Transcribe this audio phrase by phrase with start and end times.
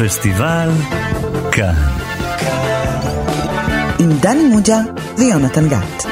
[0.00, 0.68] הפסטיבל
[1.52, 1.74] כאן.
[3.98, 4.78] עם דני מוג'ה
[5.18, 6.04] ויונתן גת.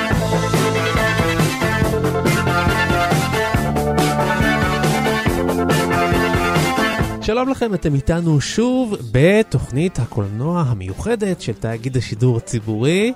[7.23, 13.13] שלום לכם, אתם איתנו שוב בתוכנית הקולנוע המיוחדת של תאגיד השידור הציבורי.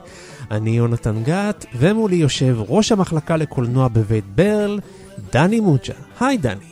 [0.51, 4.81] אני יונתן גת, ומולי יושב ראש המחלקה לקולנוע בבית ברל,
[5.33, 5.95] דני מוג'ה.
[6.21, 6.65] היי דני.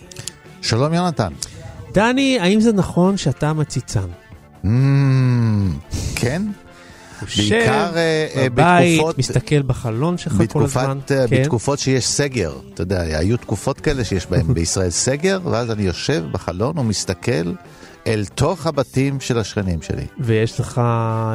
[0.62, 1.32] שלום יונתן.
[1.94, 4.06] דני, האם זה נכון שאתה מציצן?
[4.64, 4.68] Mm,
[6.16, 6.42] כן?
[7.36, 10.98] בעיקר אה, אה, בבית, בתקופות- מסתכל בחלון שלך כל הזמן.
[11.10, 11.40] אה, כן.
[11.42, 16.24] בתקופות שיש סגר, אתה יודע, היו תקופות כאלה שיש בהן בישראל סגר, ואז אני יושב
[16.32, 17.52] בחלון ומסתכל
[18.06, 20.06] אל תוך הבתים של השכנים שלי.
[20.20, 20.80] ויש לך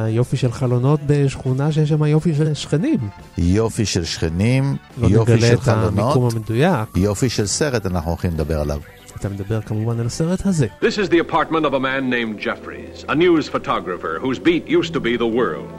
[0.08, 2.98] יופי של חלונות בשכונה שיש שם יופי של שכנים.
[3.38, 6.88] יופי של שכנים, לא יופי נגלה של את המיקום חלונות, המדויק.
[6.96, 8.80] יופי של סרט אנחנו הולכים לדבר עליו.
[9.15, 10.67] אתה מדבר כמובן על הסרט הזה.
[10.81, 14.93] This is the apartment of a man named Jeffries, a news photographer whose beat used
[14.93, 15.71] to be the world.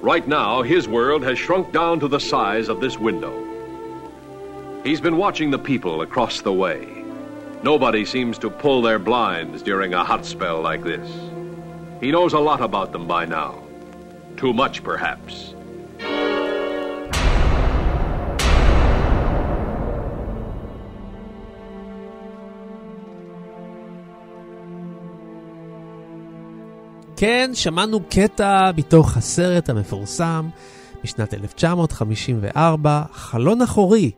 [0.00, 3.34] Right now, his world has shrunk down to the size of this window.
[4.82, 6.80] He's been watching the people across the way.
[7.62, 11.08] Nobody seems to pull their blinds during a hot spell like this.
[12.00, 13.52] He knows a lot about them by now.
[14.38, 15.53] Too much, perhaps.
[27.17, 30.49] כן, שמענו קטע מתוך הסרט המפורסם
[31.03, 34.11] משנת 1954, חלון אחורי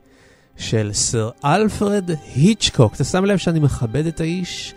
[0.58, 2.96] של סר אלפרד היצ'קוק.
[2.96, 4.74] אתה שם לב שאני מכבד את האיש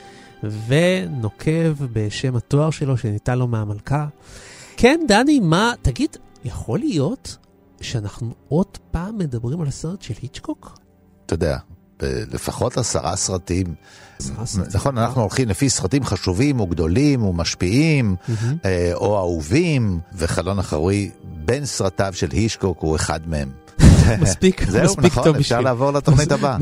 [0.67, 4.07] ונוקב בשם התואר שלו שניתן לו מהמלכה.
[4.77, 7.37] כן, דני, מה, תגיד, יכול להיות
[7.81, 10.79] שאנחנו עוד פעם מדברים על הסרט של היצ'קוק?
[11.27, 11.59] אתה יודע,
[12.03, 13.67] ב- לפחות עשרה סרטים.
[14.75, 18.17] נכון, אנחנו הולכים לפי סרטים חשובים וגדולים ומשפיעים,
[18.65, 23.51] אה, או אהובים, וחלון אחורי בין סרטיו של הישקוק הוא אחד מהם.
[24.23, 25.65] מספיק, זהו, מספיק נכון, טוב אפשר בשבילי.
[25.65, 26.57] לעבור לתוכנית הבאה.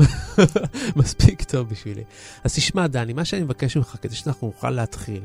[0.95, 2.03] מספיק טוב בשבילי.
[2.43, 5.21] אז תשמע, דני, מה שאני מבקש ממך, כדי שאנחנו נוכל להתחיל,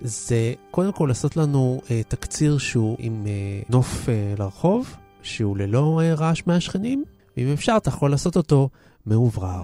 [0.00, 0.36] זה
[0.70, 3.32] קודם כל לעשות לנו אה, תקציר שהוא עם אה,
[3.68, 7.04] נוף אה, לרחוב, שהוא ללא אה, רעש מהשכנים,
[7.36, 8.68] ואם אפשר, אתה יכול לעשות אותו
[9.06, 9.62] מאוברר.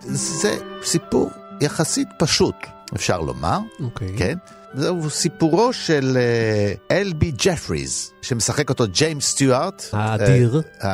[0.00, 1.30] זה סיפור
[1.60, 2.54] יחסית פשוט,
[2.96, 4.08] אפשר לומר, אוקיי.
[4.18, 4.34] כן?
[4.74, 6.18] זהו סיפורו של
[6.90, 9.84] אל בי ג'פריז, שמשחק אותו ג'יימס סטיוארט.
[9.92, 10.62] האדיר.
[10.84, 10.90] אה,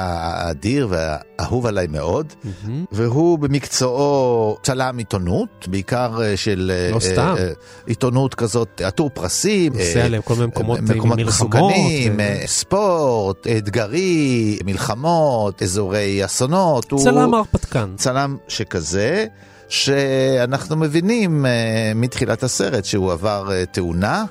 [0.46, 2.32] האדיר והאהוב עליי מאוד.
[2.44, 2.84] מהמם.
[2.92, 6.72] והוא במקצועו צלם עיתונות, בעיקר אה, של...
[6.74, 7.34] אה, לא סתם.
[7.38, 7.52] אה, אה,
[7.86, 9.72] עיתונות כזאת, עטור פרסים.
[9.72, 12.26] נוסע אה, לכל מיני מקומות עם מקומות מלחמות, מסוכנים, אה.
[12.40, 16.90] אה, ספורט, אתגרי, מלחמות, אזורי אסונות.
[16.90, 17.92] הוא- צלם הרפתקן.
[17.96, 19.26] צלם שכזה,
[19.68, 24.24] שאנחנו מבינים אה, מתחילת הסרט שהוא עבר אה, תאונה,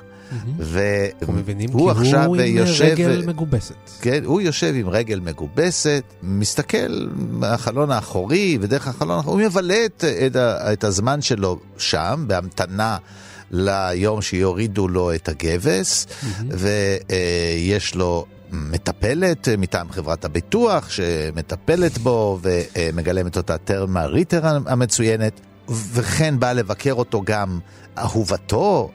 [0.58, 2.84] והוא עכשיו הוא עם אה, יושב...
[2.84, 3.74] רגל מגובסת.
[4.00, 10.04] כן, הוא יושב עם רגל מגובסת, מסתכל מהחלון האחורי, ודרך החלון האחורי, הוא מבלה את,
[10.26, 10.36] את,
[10.72, 12.96] את הזמן שלו שם, בהמתנה
[13.50, 16.06] ליום שיורידו לו את הגבס,
[16.48, 26.52] ויש לו מטפלת מטעם חברת הביטוח, שמטפלת בו ומגלמת אותה טרמה ריטר המצוינת, וכן באה
[26.52, 27.58] לבקר אותו גם
[27.98, 28.90] אהובתו.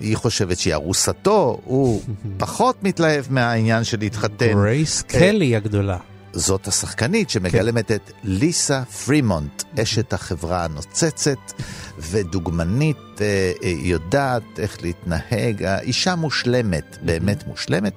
[0.00, 2.02] היא חושבת שהיא ארוסתו, הוא
[2.38, 4.52] פחות מתלהב מהעניין של להתחתן.
[4.52, 5.98] גרייס קלי הגדולה.
[6.36, 11.52] זאת השחקנית שמגלמת את ליסה פרימונט, אשת החברה הנוצצת
[11.98, 17.92] ודוגמנית, אה, אה, יודעת איך להתנהג, האישה מושלמת, באמת מושלמת,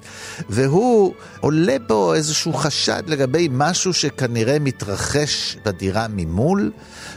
[0.48, 6.72] והוא עולה בו איזשהו חשד לגבי משהו שכנראה מתרחש בדירה ממול,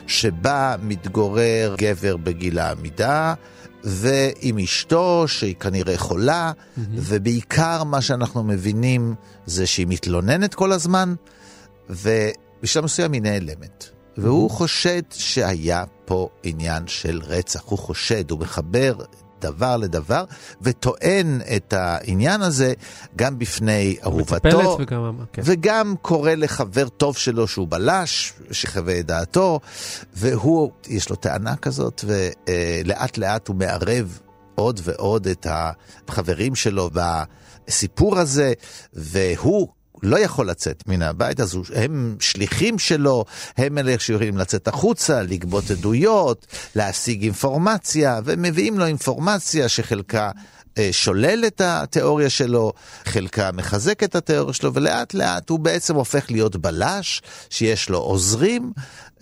[0.07, 3.33] שבה מתגורר גבר בגיל העמידה.
[3.83, 9.15] ועם אשתו, שהיא כנראה חולה, ובעיקר מה שאנחנו מבינים
[9.45, 11.13] זה שהיא מתלוננת כל הזמן,
[11.89, 13.89] ובשלב מסוים היא נעלמת.
[14.17, 18.95] והוא חושד שהיה פה עניין של רצח, הוא חושד, הוא מחבר
[19.43, 20.23] דבר לדבר,
[20.61, 22.73] וטוען את העניין הזה
[23.15, 24.77] גם בפני אהובתו.
[24.79, 25.19] וגם...
[25.33, 25.41] כן.
[25.45, 29.59] וגם קורא לחבר טוב שלו שהוא בלש, שחווה את דעתו,
[30.13, 34.19] והוא, יש לו טענה כזאת, ולאט לאט הוא מערב
[34.55, 35.47] עוד ועוד את
[36.07, 36.89] החברים שלו
[37.67, 38.53] בסיפור הזה,
[38.93, 39.67] והוא
[40.03, 43.25] לא יכול לצאת מן הבית, אז הוא- הם שליחים שלו,
[43.57, 50.31] הם אלה שיכולים לצאת החוצה, לגבות עדויות, להשיג אינפורמציה, ומביאים לו אינפורמציה שחלקה...
[50.77, 52.73] אה, שולל את התיאוריה שלו,
[53.05, 58.73] חלקה מחזק את התיאוריה שלו, ולאט לאט הוא בעצם הופך להיות בלש, שיש לו עוזרים,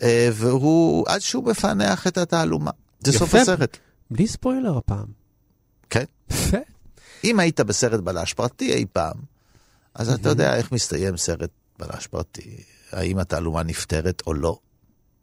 [0.01, 2.71] אה, והוא, עד שהוא מפענח את התעלומה.
[2.99, 3.41] זה סוף יפה.
[3.41, 3.77] הסרט.
[4.11, 5.05] בלי ספוילר הפעם.
[5.89, 6.03] כן.
[6.31, 6.57] יפה.
[7.23, 9.30] אם היית בסרט בלש פרטי אי פעם,
[9.95, 11.49] אז אתה יודע איך מסתיים סרט
[11.79, 12.63] בלש פרטי.
[12.91, 14.57] האם התעלומה נפתרת או לא,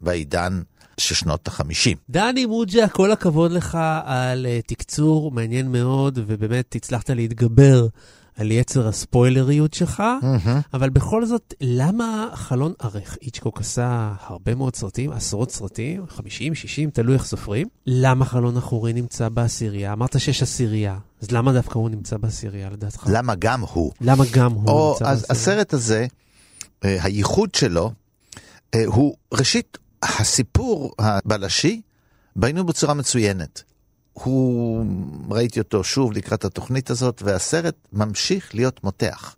[0.00, 0.62] בעידן
[0.98, 1.96] של שנות החמישים.
[2.10, 7.86] דני מוג'ה, כל הכבוד לך על uh, תקצור מעניין מאוד, ובאמת הצלחת להתגבר
[8.38, 10.02] על יצר הספוילריות שלך,
[10.74, 13.16] אבל בכל זאת, למה חלון ערך?
[13.22, 17.68] איצ'קוק עשה הרבה מאוד סרטים, עשרות סרטים, 50, 60, תלוי איך סופרים.
[17.86, 19.92] למה חלון אחורי נמצא בעשירייה?
[19.92, 23.06] אמרת שיש עשירייה, אז למה דווקא הוא נמצא בעשירייה לדעתך?
[23.10, 23.92] למה גם הוא?
[24.00, 25.42] למה גם הוא או, נמצא אז בעשירייה?
[25.42, 26.06] הסרט הזה,
[26.84, 27.92] אה, הייחוד שלו,
[28.74, 31.80] אה, הוא ראשית, הסיפור הבלשי,
[32.36, 33.62] ביינו בצורה מצוינת.
[34.22, 34.84] הוא,
[35.30, 39.34] ראיתי אותו שוב לקראת התוכנית הזאת, והסרט ממשיך להיות מותח.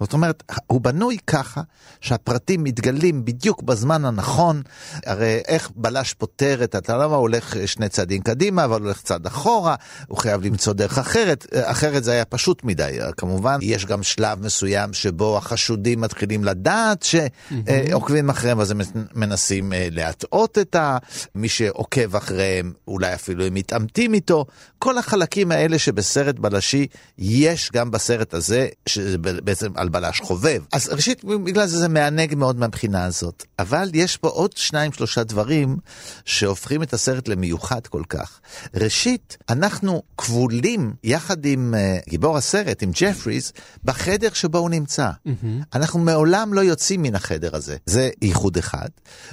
[0.00, 1.60] זאת אומרת, הוא בנוי ככה
[2.00, 4.62] שהפרטים מתגלים בדיוק בזמן הנכון.
[5.06, 9.74] הרי איך בלש פותר את התעלמה, הוא הולך שני צעדים קדימה, אבל הולך צעד אחורה,
[10.08, 12.98] הוא חייב למצוא דרך אחרת, אחרת זה היה פשוט מדי.
[13.16, 18.80] כמובן, יש גם שלב מסוים שבו החשודים מתחילים לדעת שעוקבים אחריהם, אז הם
[19.14, 20.98] מנסים אה, להטעות את ה...
[21.34, 24.46] מי שעוקב אחריהם, אולי אפילו הם מתעמתים איתו.
[24.78, 26.86] כל החלקים האלה שבסרט בלשי,
[27.18, 30.62] יש גם בסרט הזה, שזה בעצם על בלש חובב.
[30.72, 33.44] אז ראשית, בגלל זה זה מענג מאוד מהבחינה הזאת.
[33.58, 35.76] אבל יש פה עוד שניים, שלושה דברים
[36.24, 38.40] שהופכים את הסרט למיוחד כל כך.
[38.74, 43.52] ראשית, אנחנו כבולים יחד עם uh, גיבור הסרט, עם ג'פריס,
[43.84, 45.10] בחדר שבו הוא נמצא.
[45.10, 45.30] Mm-hmm.
[45.74, 47.76] אנחנו מעולם לא יוצאים מן החדר הזה.
[47.86, 48.88] זה ייחוד אחד.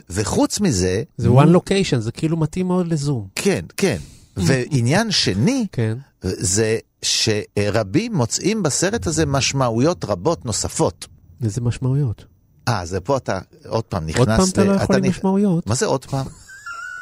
[0.10, 1.04] וחוץ מזה...
[1.18, 3.28] זה one location, זה כאילו מתאים מאוד לזום.
[3.36, 3.98] כן, כן.
[4.38, 5.98] ועניין שני, כן.
[6.22, 11.08] זה שרבים מוצאים בסרט הזה משמעויות רבות נוספות.
[11.44, 12.26] איזה משמעויות?
[12.68, 14.20] אה, זה פה אתה עוד פעם נכנס...
[14.20, 15.68] עוד פעם אתה לא יכול עם משמעויות?
[15.68, 16.26] מה זה עוד פעם?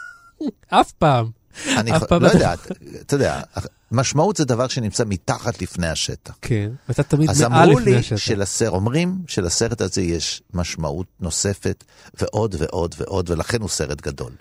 [0.68, 1.30] אף פעם.
[1.68, 2.54] אני לא יודע,
[3.02, 3.42] אתה יודע,
[3.92, 6.34] משמעות זה דבר שנמצא מתחת לפני השטח.
[6.42, 8.16] כן, ואתה תמיד אז מעל אמרו לפני לי, השטח.
[8.16, 11.84] שלסרט, אומרים שלסרט הזה יש משמעות נוספת
[12.14, 14.32] ועוד ועוד ועוד, ולכן הוא סרט גדול.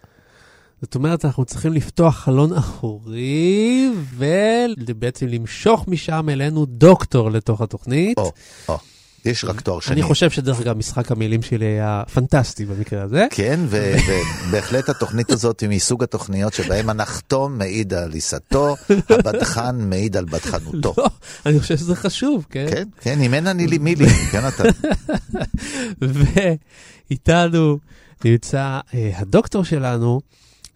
[0.82, 8.18] זאת אומרת, אנחנו צריכים לפתוח חלון אחורי, ובעצם למשוך משם אלינו דוקטור לתוך התוכנית.
[8.18, 8.32] או,
[8.68, 8.78] או,
[9.24, 9.94] יש רק תואר שני.
[9.94, 13.26] אני חושב שדרך אגב, משחק המילים שלי היה פנטסטי במקרה הזה.
[13.30, 18.76] כן, ובהחלט התוכנית הזאת היא מסוג התוכניות שבהם הנחתום מעיד על עיסתו,
[19.10, 20.94] הבדחן מעיד על בדחנותו.
[20.98, 21.06] לא,
[21.46, 22.66] אני חושב שזה חשוב, כן?
[22.70, 24.64] כן, כן, אם אין אני לי מי לי, יונתן.
[27.10, 27.78] ואיתנו
[28.24, 30.20] נמצא אה, הדוקטור שלנו,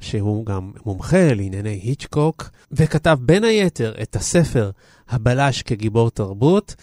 [0.04, 4.70] שהוא גם מומחה לענייני היצ'קוק, וכתב בין היתר את הספר
[5.08, 6.74] הבלש כגיבור תרבות,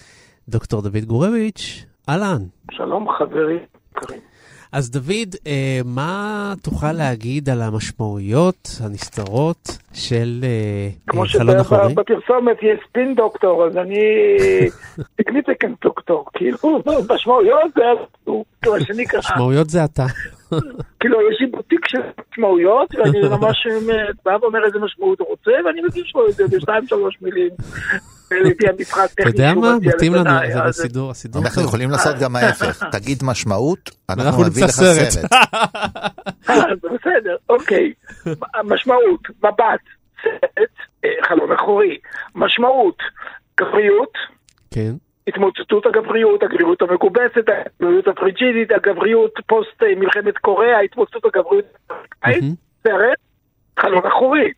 [0.49, 2.41] דוקטור דוד גורביץ', אהלן.
[2.71, 3.59] שלום חברים
[3.97, 4.19] יקרים.
[4.71, 11.89] אז דוד, אה, מה תוכל להגיד על המשמעויות הנסתרות של אה, כמו אה, חלון אחורי?
[11.91, 13.99] שבפרסומת יש ספין דוקטור, אז אני
[15.17, 16.57] סיגניפיקנט דוקטור, כאילו,
[17.09, 17.81] משמעויות זה
[18.61, 20.05] כאילו, השני ככה, משמעויות זה אתה.
[20.99, 21.99] כאילו יש לי בוטיק של
[22.31, 23.95] משמעויות, ואני ממש אה,
[24.25, 27.49] בא ואומר איזה משמעות הוא רוצה, ואני מגיש לו את זה בשתיים שלוש מילים.
[28.69, 29.75] המשחק אתה יודע מה?
[29.81, 31.11] מתאים לנו, זה אז- הסידור,
[31.43, 31.61] אנחנו.
[31.61, 35.25] יכולים לעשות גם ההפך, תגיד משמעות, אנחנו נביא לך סרט.
[36.49, 37.93] אה, בסדר, אוקיי.
[38.63, 39.80] משמעות, מבט,
[40.23, 40.69] סרט,
[41.05, 41.97] אה, חלון אחורי.
[42.35, 42.97] משמעות,
[43.59, 44.13] גבריות,
[44.73, 44.91] כן,
[45.27, 52.43] התמוצצות הגבריות, הגבריות המגובסת, הגבריות הפריג'ידית, הגבריות פוסט אה, מלחמת קוריאה, התמוצצות הגבריות האמריקאית.
[52.83, 53.17] סרט,
[53.79, 54.51] חלון אחורי.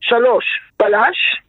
[0.00, 0.44] שלוש,
[0.78, 1.42] בלש,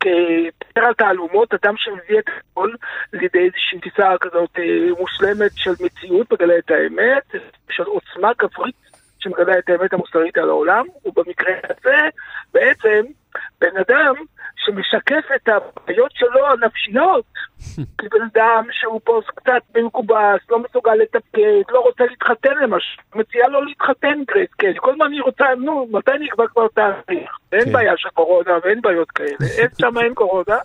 [0.00, 2.70] כפר על תעלומות, אדם שמביא את הכל
[3.12, 4.64] לידי איזושהי תפיסה כזאת אה,
[4.98, 8.85] מושלמת של מציאות, מגלה את האמת, של עוצמה גברית
[9.26, 12.08] שמגלה את האמת המוסרית על העולם, ובמקרה הזה
[12.54, 13.02] בעצם
[13.60, 14.14] בן אדם
[14.56, 17.24] שמשקף את הבעיות שלו הנפשיות,
[17.98, 23.48] כי בן אדם שהוא פה קצת מקובס, לא מסוגל לתפקד, לא רוצה להתחתן למשל, מציעה
[23.48, 27.30] לו להתחתן גרייס, כן, כל הזמן היא רוצה, נו, מתי נקבע כבר תאריך?
[27.52, 27.72] אין כן.
[27.72, 30.56] בעיה של קורונה ואין בעיות כאלה, אין, שם אין קורונה,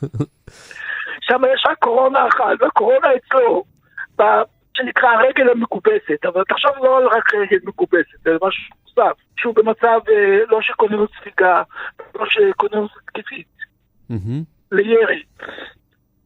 [1.21, 3.63] שם יש רק קורונה אחת, והקורונה אצלו,
[4.77, 9.99] שנקרא הרגל המגובסת, אבל תחשוב לא על רק רגל מגובסת, זה משהו נוסף, שהוא במצב
[10.09, 11.63] אה, לא של כוננות ספיגה,
[12.15, 12.91] לא של כוננות.
[14.09, 14.43] מהמם.
[14.71, 15.23] לירי.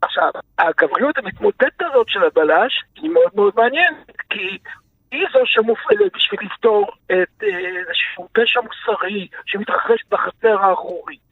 [0.02, 4.58] עכשיו, הגבריות המתמוטטת הזאת של הבלש היא מאוד מאוד מעניינת, כי
[5.12, 7.48] היא זו שמופעלת בשביל לפתור את אה,
[7.80, 11.26] איזשהו פשע מוסרי שמתרחש בחצר האחורית.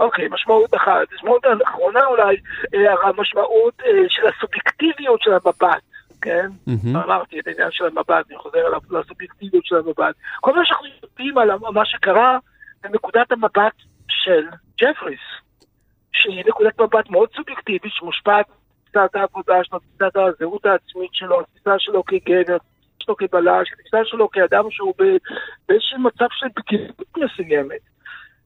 [0.00, 1.12] אוקיי, משמעות אחת.
[1.14, 2.36] משמעות האחרונה אולי,
[2.74, 5.82] אה, המשמעות אה, של הסובייקטיביות של המבט.
[6.22, 6.48] כן?
[6.86, 10.14] אמרתי את העניין של המבט, אני חוזר אליו, לסובייקטיביות של המבט.
[10.40, 12.38] כל מה שאנחנו יודעים על מה שקרה
[12.82, 13.72] זה נקודת המבט
[14.08, 14.46] של
[14.80, 15.20] ג'פריס,
[16.12, 18.46] שהיא נקודת מבט מאוד סובייקטיבית, שמושפעת
[18.88, 22.56] מתפיסת העבודה שלו, תפיסת הזהות העצמית שלו, התפיסה שלו כגבר,
[23.02, 24.94] שלו כבלש, התפיסה שלו כאדם שהוא
[25.68, 27.80] באיזשהו מצב של בגירות מסוימת.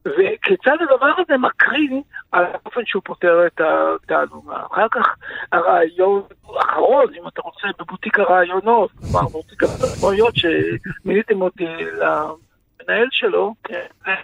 [0.05, 4.63] וכיצד הדבר הזה מקרין על האופן שהוא פותר את התעלומה.
[4.71, 5.15] אחר כך
[5.51, 6.21] הרעיון
[6.55, 11.67] האחרון, אם אתה רוצה, בבוטיק הרעיונות, כלומר בבוטיק הרעיונות שמיניתם אותי
[11.97, 13.81] למנהל שלו, זה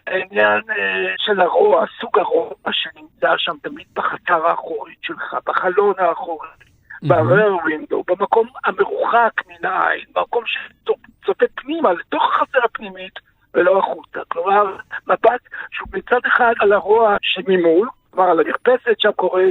[0.08, 6.48] העניין אה, של הרוע, סוג הרוע שנמצא שם תמיד בחצר האחורית שלך, בחלון האחורי.
[7.04, 13.20] ב-rare window, במקום המרוחק מן העין, במקום שצופה פנימה, לתוך החצר הפנימית,
[13.54, 14.20] ולא החוצה.
[14.28, 14.76] כלומר,
[15.08, 15.42] מבט
[15.72, 19.44] שהוא מצד אחד על הרוע שממול, כלומר על המרפסת, שם קורה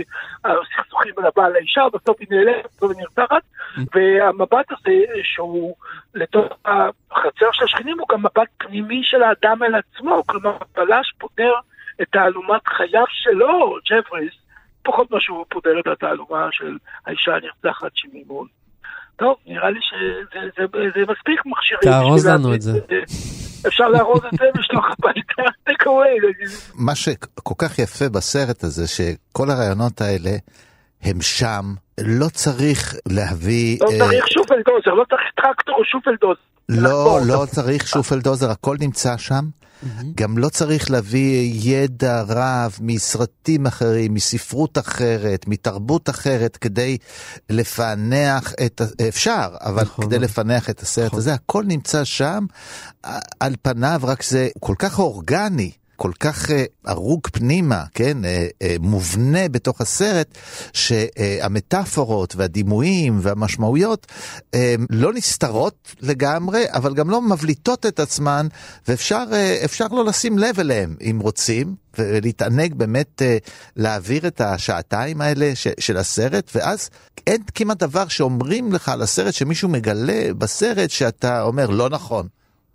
[0.45, 3.43] הסכסוכים בין הבעל לאישה, בסוף היא נעלמת ונרתחת,
[3.95, 5.75] והמבט הזה שהוא
[6.15, 11.53] לתוך החצר של השכנים הוא גם מבט פנימי של האדם אל עצמו, כלומר בלש פותר
[12.03, 14.33] את תעלומת חייו שלו, ג'פריס,
[14.83, 16.77] פחות מה שהוא פותר את התעלומה של
[17.07, 18.47] האישה הנרצחת שממול.
[19.17, 20.65] טוב, נראה לי שזה זה,
[20.95, 21.83] זה מספיק מכשירים.
[21.83, 22.81] תארוז לנו את זה.
[23.67, 26.49] אפשר לארוז את זה ולשלוח הביתה, take away.
[26.75, 30.31] מה שכל כך יפה בסרט הזה, שכל הרעיונות האלה
[31.03, 31.65] הם שם,
[32.01, 33.79] לא צריך להביא...
[33.81, 36.41] לא אה, צריך שופלדוזר, לא צריך טרקטור או שופלדוזר.
[36.69, 37.29] לא, נכון.
[37.29, 39.49] לא צריך שופלדוזר, הכל נמצא שם.
[40.15, 46.99] גם לא צריך להביא ידע רב מסרטים אחרים, מספרות אחרת, מתרבות אחרת, כדי
[47.51, 50.05] לפענח את, אפשר, אבל נכון.
[50.05, 51.19] כדי לפענח את הסרט נכון.
[51.19, 52.47] הזה, הכל נמצא שם,
[53.41, 55.71] על פניו, רק זה כל כך אורגני.
[55.99, 60.39] כל כך אה, ערוג פנימה, כן, אה, אה, מובנה בתוך הסרט,
[60.73, 64.07] שהמטאפורות והדימויים והמשמעויות
[64.55, 68.47] אה, לא נסתרות לגמרי, אבל גם לא מבליטות את עצמן,
[68.89, 73.39] ואפשר אה, אפשר לא לשים לב אליהם אם רוצים, ולהתענג באמת אה,
[73.77, 76.91] להעביר את השעתיים האלה של הסרט, ואז
[77.27, 82.29] אין כמעט דבר שאומרים לך על הסרט שמישהו מגלה בסרט שאתה אומר לא נכון.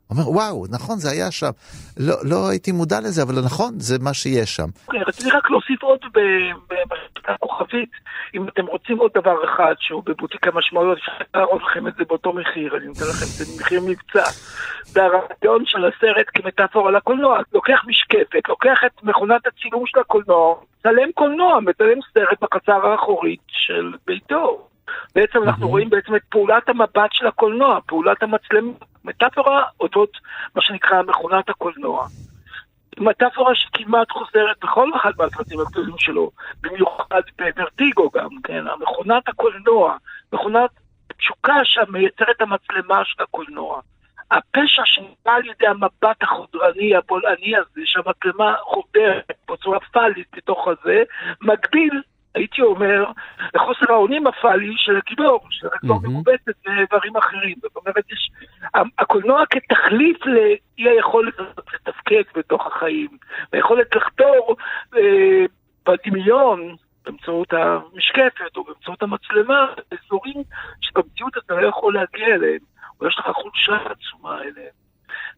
[0.10, 1.52] אומר, וואו, נכון, זה היה שם.
[1.98, 4.70] לא, לא הייתי מודע לזה, אבל נכון, זה מה שיש שם.
[4.88, 7.92] אוקיי, רציתי רק להוסיף עוד במשפטה כוכבית,
[8.36, 12.34] אם אתם רוצים עוד דבר אחד שהוא בבוטיק המשמעויות, אפשר להראות לכם את זה באותו
[12.34, 14.30] מחיר, אני נותן לכם את זה במחיר מבצע.
[14.86, 21.12] זה הרעיון של הסרט כמטאפורה לקולנוע, לוקח משקפת, לוקח את מכונת הצילום של הקולנוע, מצלם
[21.14, 24.68] קולנוע, מצלם סרט בחצר האחורית של ביתו.
[25.16, 28.72] בעצם אנחנו רואים בעצם את פעולת המבט של הקולנוע, פעולת המצלמה,
[29.06, 30.18] מטאפורה אודות
[30.56, 32.08] מה שנקרא מכונת הקולנוע.
[33.00, 36.32] מטאפורה שכמעט חוזרת בכל אחד מהסרטים הגדולים שלו,
[36.62, 39.98] במיוחד בוורטיגו גם, כן, המכונת הקולנוע,
[40.34, 40.70] מכונת
[41.18, 43.82] תשוקה שמייצרת את המצלמה של הקולנוע.
[44.32, 51.04] הפשע שנבע על ידי המבט החודרני, הבולעני הזה, שהמצלמה חודרת בצורה פאלית בתוך הזה,
[51.42, 52.02] מגביל,
[52.36, 53.06] הייתי אומר,
[53.56, 55.40] לחוסר האונים הפאלי של הגיבור,
[55.84, 56.04] מהמם.
[56.04, 57.56] מקובצת ודברים אחרים.
[57.62, 58.32] זאת אומרת, יש,
[59.00, 61.34] הקולנוע כתחליף לאי היכולת
[61.74, 63.18] לתפקד בתוך החיים,
[63.52, 64.56] היכולת לחתור
[64.98, 65.46] אה,
[65.86, 66.76] בדמיון,
[67.06, 70.44] באמצעות המשקפת או באמצעות המצלמה, אזורים
[70.82, 72.60] שבמציאות אתה לא יכול להגיע אליהם,
[73.02, 74.83] או יש לך חולשה עצומה אליהם.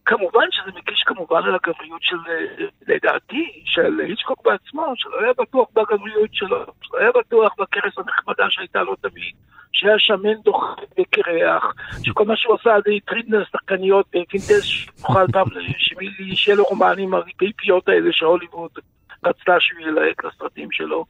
[0.05, 5.67] כמובן שזה מקיש כמובן על הגבריות של, אה, לדעתי, של היצ'קוק בעצמו, שלא היה בטוח
[5.73, 9.33] בגבריות שלו, שלא היה בטוח בכרס הנחמדה שהייתה לו תמיד,
[9.71, 15.45] שהיה שמן דוחה וקרח, שכל מה שהוא עשה זה הטריד לשחקניות בפינטז שנוכל פעם
[15.77, 18.71] שמי- שיהיה לו רומן עם הריפייפיות האלה שהוליווד
[19.25, 21.05] רצתה שהוא ילהק לסרטים שלו.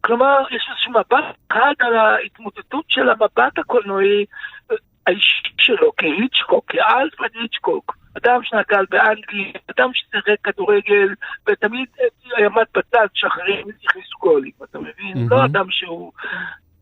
[0.00, 4.24] כלומר, יש איזשהו מבט אחד על ההתמוטטות של המבט הקולנועי
[4.70, 4.76] אה,
[5.06, 11.14] האישי שלו כהיצ'קוק, כאלפרד היצ'קוק, אדם שנגל באנגליה, אדם ששיחק כדורגל,
[11.48, 11.88] ותמיד
[12.38, 15.28] עמד בצד שאחרים הכניסו גולים, אתה מבין?
[15.30, 16.12] לא אדם שהוא...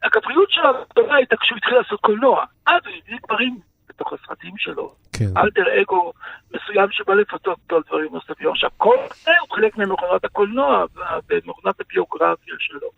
[0.03, 2.45] הגבריות שלו הגדולה הייתה כשהוא התחיל לעשות קולנוע.
[2.67, 3.59] אז הוא הביא דברים
[3.89, 4.95] בתוך הסרטים שלו.
[5.13, 5.37] כן.
[5.37, 6.13] אלטר אגו
[6.55, 8.49] מסוים שבא לפצות אותו על דברים נוספים.
[8.49, 10.85] עכשיו, כל זה הוא חלק ממכונת הקולנוע
[11.29, 12.89] ומכונת הביוגרפיה שלו.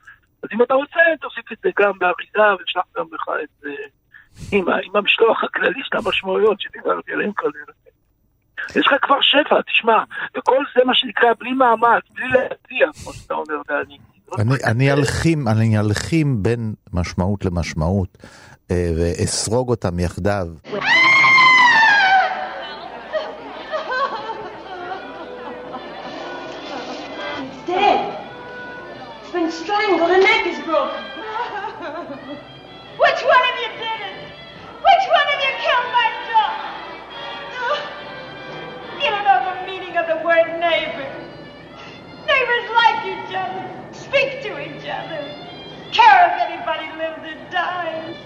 [0.42, 3.70] אז אם אתה רוצה, תוסיף את זה גם באריזה ושלח גם לך את זה
[4.52, 4.64] עם,
[4.94, 7.60] המשלוח הכללי של המשמעויות שדיברתי עליהן קודם.
[8.70, 10.02] יש לך כבר שפע, תשמע,
[10.36, 13.98] וכל זה מה שנקרא בלי מאמץ, בלי להציע, כמו שאתה אומר, דני.
[14.38, 18.18] אני, אני אלחים, אני אלחים בין משמעות למשמעות
[18.70, 20.46] אה, ואסרוג אותם יחדיו.
[40.34, 41.10] Meaning of the neighbor.
[42.26, 45.22] Neighbors like each other, speak to each other,
[45.92, 48.16] care if anybody lives or dies.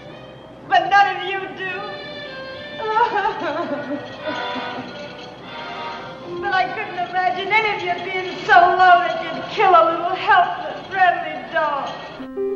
[0.68, 1.80] But none of you do.
[6.40, 10.14] but I couldn't imagine any of you being so low that you'd kill a little
[10.14, 12.47] helpless, friendly dog.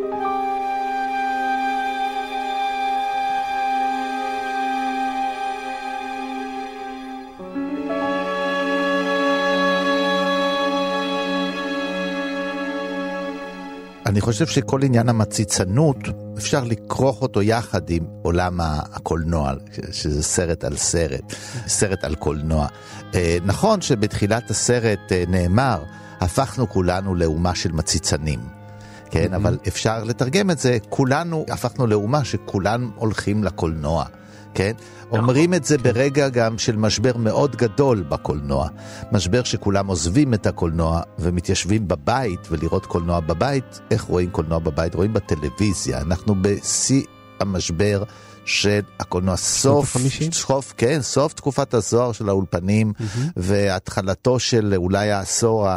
[14.22, 15.98] חושב שכל עניין המציצנות,
[16.38, 19.52] אפשר לכרוך אותו יחד עם עולם הקולנוע,
[19.92, 21.34] שזה סרט על סרט,
[21.66, 22.66] סרט על קולנוע.
[23.14, 25.82] אה, נכון שבתחילת הסרט אה, נאמר,
[26.20, 28.40] הפכנו כולנו לאומה של מציצנים.
[29.10, 34.04] כן, אבל אפשר לתרגם את זה, כולנו הפכנו לאומה שכולם הולכים לקולנוע.
[34.54, 34.72] כן?
[35.10, 38.68] אומרים את זה ברגע גם של משבר מאוד גדול בקולנוע.
[39.12, 44.94] משבר שכולם עוזבים את הקולנוע ומתיישבים בבית, ולראות קולנוע בבית, איך רואים קולנוע בבית?
[44.94, 46.00] רואים בטלוויזיה.
[46.00, 47.02] אנחנו בשיא
[47.40, 48.02] המשבר
[48.44, 49.36] של הקולנוע.
[49.36, 49.96] סוף,
[50.32, 52.92] סוף, כן, סוף תקופת הזוהר של האולפנים,
[53.36, 55.68] והתחלתו של אולי העשור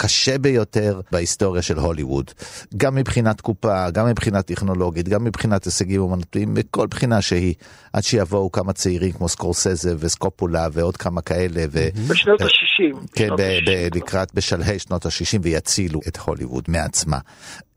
[0.00, 2.30] הקשה ביותר בהיסטוריה של הוליווד.
[2.76, 7.54] גם מבחינת קופה, גם מבחינה טכנולוגית, גם מבחינת הישגים אומנותיים, מכל בחינה שהיא,
[7.92, 11.64] עד שיבואו כמה צעירים כמו סקורסזה וסקופולה ועוד כמה כאלה.
[11.70, 11.88] ו...
[12.08, 13.06] בשנות ה-60.
[13.12, 17.18] כן, ב- ב- לקראת, בשלהי שנות ה-60 ויצילו את הוליווד מעצמה.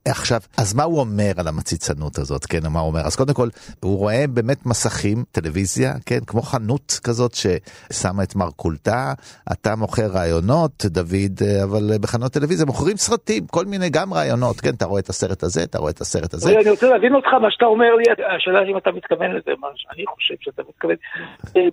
[0.07, 2.99] עכשיו, אז מה הוא אומר על המציצנות הזאת, כן, מה הוא אומר?
[2.99, 3.47] אז קודם כל,
[3.83, 9.13] הוא רואה באמת מסכים, טלוויזיה, כן, כמו חנות כזאת ששמה את מרכולתה,
[9.51, 14.85] אתה מוכר רעיונות, דוד, אבל בחנות טלוויזיה מוכרים סרטים, כל מיני גם רעיונות, כן, אתה
[14.85, 16.59] רואה את הסרט הזה, אתה רואה את הסרט הזה.
[16.59, 18.03] אני רוצה להבין אותך, מה שאתה אומר לי,
[18.35, 20.95] השאלה אם אתה מתכוון לזה, מה שאני חושב שאתה מתכוון.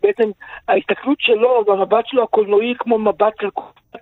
[0.03, 0.31] בעצם,
[0.69, 3.49] ההסתכלות שלו והמבט שלו הקולנועי כמו מבט של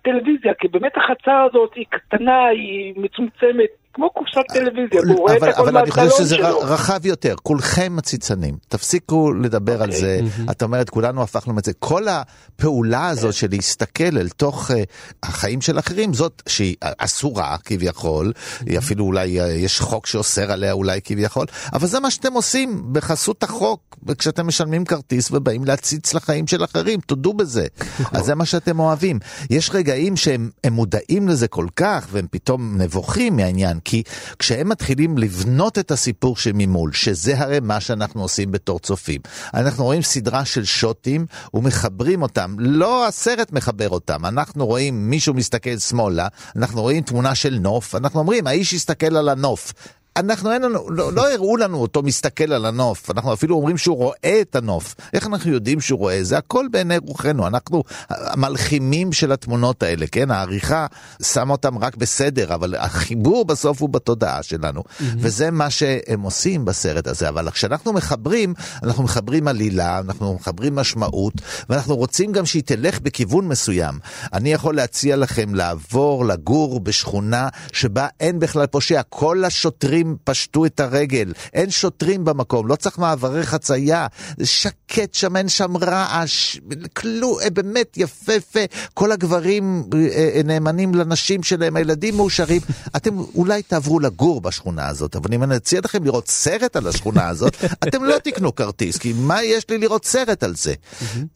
[0.05, 3.88] טלוויזיה, כי באמת החצר הזאת היא קטנה, היא מצומצמת.
[3.99, 6.59] כמו קופסת טלוויזיה, והוא רואה את הכל אבל אני חושב שזה שלו.
[6.59, 12.07] רחב יותר, כולכם מציצנים, תפסיקו לדבר על זה, את אומרת כולנו הפכנו את זה, כל
[12.09, 14.83] הפעולה הזאת של להסתכל אל תוך אה,
[15.23, 18.33] החיים של אחרים, זאת שהיא אסורה כביכול,
[18.67, 22.83] היא אפילו אולי אה, יש חוק שאוסר עליה אולי כביכול, אבל זה מה שאתם עושים
[22.93, 27.67] בחסות החוק, כשאתם משלמים כרטיס ובאים להציץ לחיים של אחרים, תודו בזה,
[28.13, 29.19] אז זה מה שאתם אוהבים.
[29.51, 33.79] יש רגעים שהם הם מודעים לזה כל כך, והם פתאום נבוכים מהעניין.
[33.89, 34.03] כי
[34.39, 39.21] כשהם מתחילים לבנות את הסיפור שממול, שזה הרי מה שאנחנו עושים בתור צופים,
[39.55, 45.79] אנחנו רואים סדרה של שוטים ומחברים אותם, לא הסרט מחבר אותם, אנחנו רואים מישהו מסתכל
[45.79, 49.73] שמאלה, אנחנו רואים תמונה של נוף, אנחנו אומרים האיש יסתכל על הנוף.
[50.19, 53.97] אנחנו אין לנו, לא, לא הראו לנו אותו מסתכל על הנוף, אנחנו אפילו אומרים שהוא
[53.97, 54.95] רואה את הנוף.
[55.13, 56.25] איך אנחנו יודעים שהוא רואה?
[56.25, 60.31] זה הכל בעיני רוחנו, אנחנו המלחימים של התמונות האלה, כן?
[60.31, 60.87] העריכה
[61.23, 64.81] שמה אותם רק בסדר, אבל החיבור בסוף הוא בתודעה שלנו.
[64.81, 65.03] Mm-hmm.
[65.19, 71.35] וזה מה שהם עושים בסרט הזה, אבל כשאנחנו מחברים, אנחנו מחברים עלילה, אנחנו מחברים משמעות,
[71.69, 73.99] ואנחנו רוצים גם שהיא תלך בכיוון מסוים.
[74.33, 80.81] אני יכול להציע לכם לעבור, לגור בשכונה שבה אין בכלל פושע, כל השוטרים פשטו את
[80.81, 84.07] הרגל, אין שוטרים במקום, לא צריך מעברי חצייה,
[84.43, 86.59] שקט שם, אין שם רעש,
[86.97, 88.61] כלום, באמת יפהפה,
[88.95, 92.61] כל הגברים אה, נאמנים לנשים שלהם, הילדים מאושרים.
[92.97, 97.29] אתם אולי תעברו לגור בשכונה הזאת, אבל אם אני אציע לכם לראות סרט על השכונה
[97.29, 97.57] הזאת,
[97.89, 100.75] אתם לא תקנו כרטיס, כי מה יש לי לראות סרט על זה?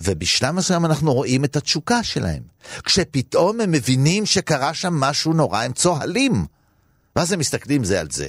[0.01, 2.43] ובשלב מסוים אנחנו רואים את התשוקה שלהם.
[2.85, 6.45] כשפתאום הם מבינים שקרה שם משהו נורא, הם צוהלים.
[7.17, 8.29] ואז הם מסתכלים זה על זה.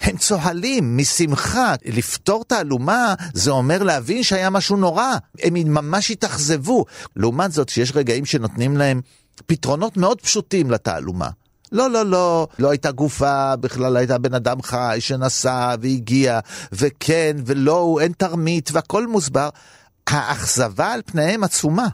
[0.00, 1.74] הם צוהלים משמחה.
[1.84, 5.16] לפתור תעלומה זה אומר להבין שהיה משהו נורא.
[5.42, 6.84] הם ממש התאכזבו.
[7.16, 9.00] לעומת זאת, שיש רגעים שנותנים להם
[9.46, 11.28] פתרונות מאוד פשוטים לתעלומה.
[11.72, 16.40] לא, לא, לא, לא הייתה גופה, בכלל הייתה בן אדם חי שנסע והגיע,
[16.72, 19.48] וכן, ולא, אין תרמית, והכל מוסבר.
[20.06, 21.88] האכזבה על פניהם עצומה.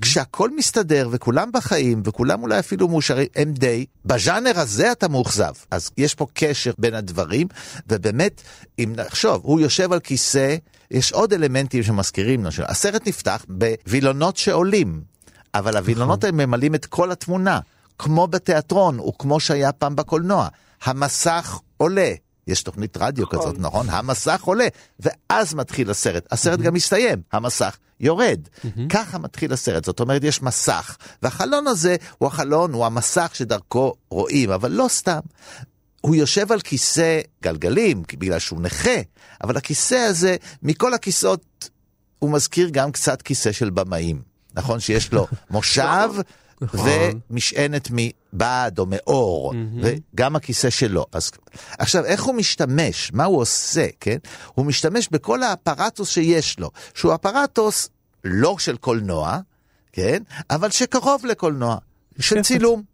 [0.00, 5.52] כשהכל מסתדר וכולם בחיים וכולם אולי אפילו מאושרים, הם די, בז'אנר הזה אתה מאוכזב.
[5.70, 7.46] אז יש פה קשר בין הדברים,
[7.88, 8.42] ובאמת,
[8.78, 10.56] אם נחשוב, הוא יושב על כיסא,
[10.90, 15.02] יש עוד אלמנטים שמזכירים לו, הסרט נפתח בווילונות שעולים,
[15.54, 17.60] אבל הווילונות האלה ממלאים את כל התמונה,
[17.98, 20.48] כמו בתיאטרון, וכמו שהיה פעם בקולנוע.
[20.84, 22.12] המסך עולה.
[22.46, 23.38] יש תוכנית רדיו נכון.
[23.38, 23.90] כזאת, נכון?
[23.90, 24.66] המסך עולה,
[25.00, 26.26] ואז מתחיל הסרט.
[26.32, 28.40] הסרט גם מסתיים, המסך יורד.
[28.88, 34.50] ככה מתחיל הסרט, זאת אומרת, יש מסך, והחלון הזה הוא החלון, הוא המסך שדרכו רואים,
[34.50, 35.20] אבל לא סתם.
[36.00, 39.00] הוא יושב על כיסא גלגלים, בגלל שהוא נכה,
[39.44, 41.70] אבל הכיסא הזה, מכל הכיסאות,
[42.18, 44.22] הוא מזכיר גם קצת כיסא של במאים.
[44.54, 46.08] נכון שיש לו מושב
[46.62, 47.20] נכון.
[47.30, 47.90] ומשענת
[48.32, 51.06] מבעד או מאור, וגם הכיסא שלו.
[51.12, 51.30] אז
[51.78, 53.12] עכשיו, איך הוא משתמש?
[53.12, 54.16] מה הוא עושה, כן?
[54.54, 57.88] הוא משתמש בכל האפרטוס שיש לו, שהוא אפרטוס
[58.24, 59.38] לא של קולנוע,
[59.92, 60.22] כן?
[60.50, 61.76] אבל שקרוב לקולנוע,
[62.18, 62.91] של צילום.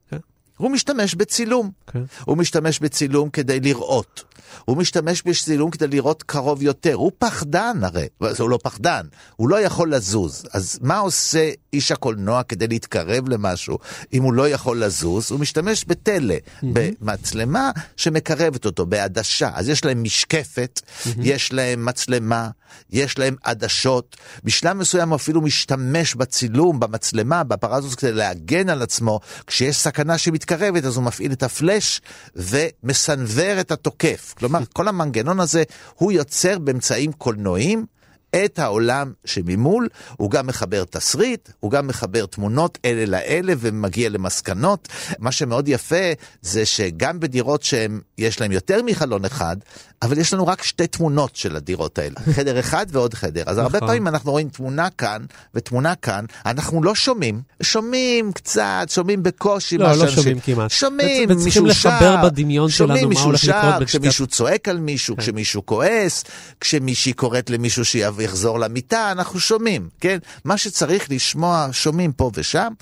[0.58, 1.70] הוא משתמש בצילום.
[1.92, 2.02] כן.
[2.24, 4.24] הוא משתמש בצילום כדי לראות.
[4.64, 6.94] הוא משתמש בצילום כדי לראות קרוב יותר.
[6.94, 8.06] הוא פחדן הרי.
[8.38, 10.44] הוא לא פחדן, הוא לא יכול לזוז.
[10.52, 13.78] אז מה עושה איש הקולנוע כדי להתקרב למשהו
[14.12, 15.30] אם הוא לא יכול לזוז?
[15.30, 19.50] הוא משתמש בטלה, במצלמה שמקרבת אותו, בעדשה.
[19.54, 20.80] אז יש להם משקפת,
[21.22, 22.48] יש להם מצלמה,
[22.90, 24.16] יש להם עדשות.
[24.44, 29.20] בשלב מסוים הוא אפילו משתמש בצילום, במצלמה, באפרטוס כדי להגן על עצמו.
[29.46, 30.47] כשיש סכנה שמתקרבת
[30.84, 32.00] אז הוא מפעיל את הפלאש
[32.36, 34.34] ומסנוור את התוקף.
[34.38, 35.62] כלומר, כל המנגנון הזה
[35.94, 37.86] הוא יוצר באמצעים קולנועיים.
[38.36, 44.88] את העולם שממול, הוא גם מחבר תסריט, הוא גם מחבר תמונות אלה לאלה ומגיע למסקנות.
[45.18, 45.96] מה שמאוד יפה
[46.42, 49.56] זה שגם בדירות שיש להם יותר מחלון אחד,
[50.02, 53.42] אבל יש לנו רק שתי תמונות של הדירות האלה, חדר אחד ועוד חדר.
[53.46, 53.88] אז הרבה נכון.
[53.88, 55.22] פעמים אנחנו רואים תמונה כאן
[55.54, 59.78] ותמונה כאן, אנחנו לא שומעים, שומעים קצת, שומעים בקושי.
[59.78, 60.70] לא, מה לא שאנשים- שומעים כמעט.
[60.70, 63.84] שומעים, בעצם צריכים מישהו לחבר שר, בדמיון שלנו שומעים מה מישהו הולך לקרות שר, בשתי-
[63.98, 65.22] כשמישהו צועק על מישהו, כן.
[65.22, 66.24] כשמישהו כועס,
[66.60, 67.84] כשמישהי קוראת למישהו
[68.20, 70.18] שיחזור למיטה, אנחנו שומעים, כן?
[70.44, 72.72] מה שצריך לשמוע, שומעים פה ושם.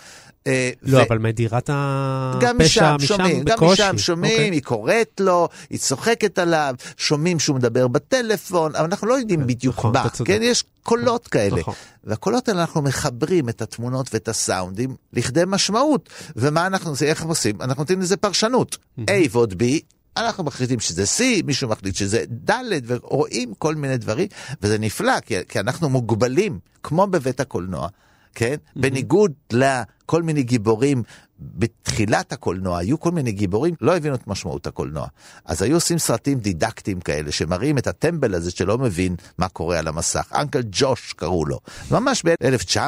[0.46, 1.70] אה, לא, ו- אבל מדירת
[2.40, 3.72] גם הפשע משם שומעים, גם בקושי.
[3.82, 4.50] משם שומעים, אוקיי.
[4.50, 9.78] היא קוראת לו, היא צוחקת עליו, שומעים שהוא מדבר בטלפון, אבל אנחנו לא יודעים בדיוק
[9.78, 10.08] נכון, מה.
[10.24, 10.38] כן?
[10.42, 11.60] יש קולות כאלה.
[11.60, 11.74] נכון.
[12.04, 16.08] והקולות האלה אנחנו מחברים את התמונות ואת הסאונדים לכדי משמעות.
[16.36, 17.62] ומה אנחנו עושים, איך עושים?
[17.62, 18.76] אנחנו נותנים לזה פרשנות.
[19.00, 19.64] A ועוד B,
[20.16, 24.28] אנחנו מחליטים שזה C, מישהו מחליט שזה ד', ורואים כל מיני דברים,
[24.62, 27.88] וזה נפלא, כי, כי אנחנו מוגבלים, כמו בבית הקולנוע.
[28.34, 28.56] כן?
[28.76, 31.02] בניגוד לכל מיני גיבורים
[31.38, 35.06] בתחילת הקולנוע, היו כל מיני גיבורים, לא הבינו את משמעות הקולנוע.
[35.44, 39.88] אז היו עושים סרטים דידקטיים כאלה, שמראים את הטמבל הזה שלא מבין מה קורה על
[39.88, 40.32] המסך.
[40.34, 41.58] אנקל ג'וש קראו לו.
[41.90, 42.78] ממש ב-1900,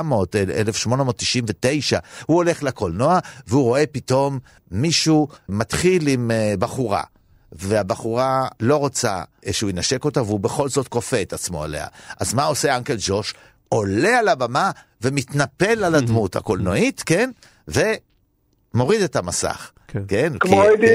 [0.50, 4.38] 1899, הוא הולך לקולנוע, והוא רואה פתאום
[4.70, 7.02] מישהו מתחיל עם אה, בחורה.
[7.52, 11.86] והבחורה לא רוצה שהוא ינשק אותה, והוא בכל זאת כופה את עצמו עליה.
[12.20, 13.34] אז מה עושה אנקל ג'וש?
[13.68, 14.70] עולה על הבמה
[15.02, 17.30] ומתנפל על הדמות הקולנועית, כן?
[17.68, 19.70] ומוריד את המסך.
[19.88, 20.00] כן.
[20.08, 20.32] כן?
[20.40, 20.94] כמו כי- אדי,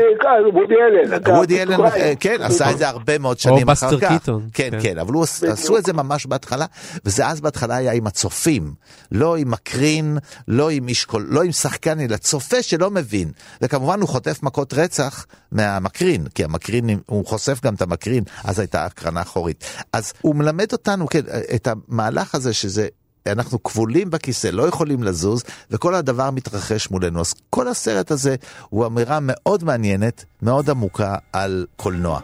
[0.53, 1.13] וודי אלן.
[1.13, 1.79] אגב, וודי אלן.
[1.85, 4.11] אה, כן, עשה את זה הרבה מאוד שנים בסטר אחר כך.
[4.11, 4.79] קיטון, כן, כן.
[4.81, 6.65] כן, אבל הוא עש- עשו את זה ממש בהתחלה,
[7.05, 8.73] וזה אז בהתחלה היה עם הצופים,
[9.11, 13.31] לא עם מקרין, לא עם איש קול, לא עם שחקן, אלא צופה שלא מבין.
[13.61, 18.85] וכמובן הוא חוטף מכות רצח מהמקרין, כי המקרין, הוא חושף גם את המקרין, אז הייתה
[18.85, 19.63] הקרנה אחורית.
[19.93, 21.21] אז הוא מלמד אותנו, כן,
[21.55, 22.87] את המהלך הזה שזה...
[23.27, 27.21] אנחנו כבולים בכיסא, לא יכולים לזוז, וכל הדבר מתרחש מולנו.
[27.21, 28.35] אז כל הסרט הזה
[28.69, 32.19] הוא אמירה מאוד מעניינת, מאוד עמוקה על קולנוע.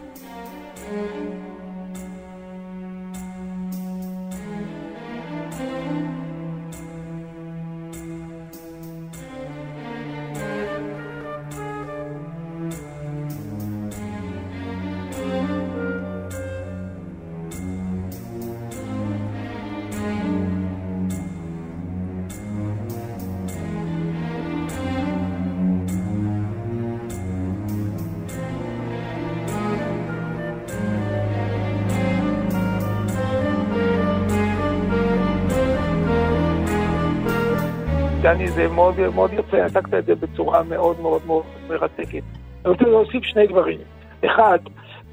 [38.33, 42.23] דני, זה מאוד, מאוד יפה, הצגת את זה בצורה מאוד מאוד מאוד מרתקת.
[42.65, 43.79] אני רוצה להוסיף שני דברים.
[44.25, 44.59] אחד,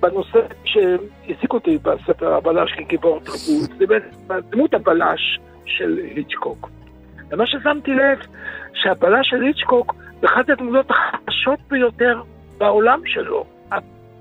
[0.01, 3.85] בנושא שהעסיק אותי בספר הבלש כגיבור תרבות, זה
[4.51, 6.71] דמות הבלש של היצ'קוק.
[7.31, 8.19] ומה ששמתי לב,
[8.75, 12.23] שהבלש של היצ'קוק אחת הדמויות החדשות ביותר
[12.59, 13.45] בעולם שלו.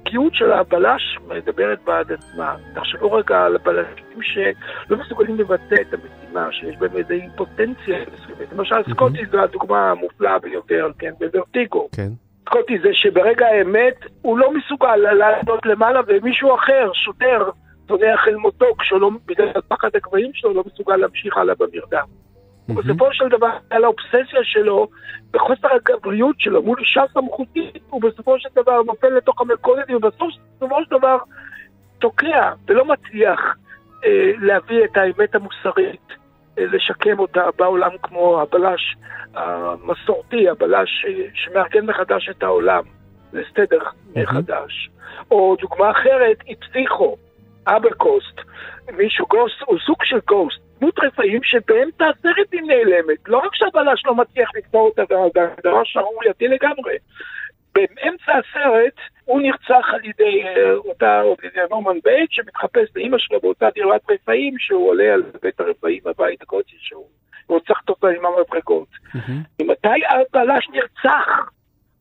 [0.05, 2.55] הערכיות של הבלש מדברת בעד עצמה.
[2.75, 8.53] תחשבו רגע על הבלשים שלא מסוגלים לבצע את המשימה, שיש בהם איזו אימפוטנציה מסוימת.
[8.53, 11.87] למשל, סקוטי זו הדוגמה המופלאה ביותר, כן, בוורטיגו.
[11.95, 12.09] כן.
[12.45, 17.49] סקוטי זה שברגע האמת הוא לא מסוגל לעלות למעלה ומישהו אחר, שוטר,
[17.87, 22.24] צונח אל מותו כשלא, בגלל פחד הגבהים שלו, לא מסוגל להמשיך הלאה במרדם.
[22.69, 24.87] ובסופו של דבר, על האובססיה שלו,
[25.31, 30.31] בחוסר הגבריות שלו מול אישה סמכותית, הוא בסופו של דבר נופל לתוך המלכודת, ובסופו
[30.83, 31.17] של דבר
[31.99, 33.55] תוקע ולא מצליח
[34.05, 36.07] אה, להביא את האמת המוסרית,
[36.59, 38.95] אה, לשקם אותה בעולם כמו הבלש
[39.33, 42.83] המסורתי, הבלש אה, שמארגן מחדש את העולם
[43.33, 43.81] לסדר
[44.15, 44.89] מחדש.
[45.31, 47.17] או דוגמה אחרת היא פסיכו,
[47.67, 48.41] אברקוסט,
[48.97, 53.17] מישהו גוסט, הוא סוג של גוסט, דמות רפאים שבאמצע הסרט היא נעלמת.
[53.27, 55.15] לא רק שהבלש לא מצליח לפתור אותה, זה
[55.63, 56.97] דבר שערורייתי לגמרי.
[57.75, 58.93] באמצע הסרט
[59.25, 61.21] הוא נרצח על ידי אה, אותה,
[61.69, 66.77] נורמן בייט שמתחפש לאימא שלו באותה דירת רפאים שהוא עולה על בית הרפאים בבית הקודשי
[66.79, 67.05] שהוא
[67.47, 68.87] רוצח אותו עם המברגות.
[69.61, 71.49] ממתי הבלש נרצח?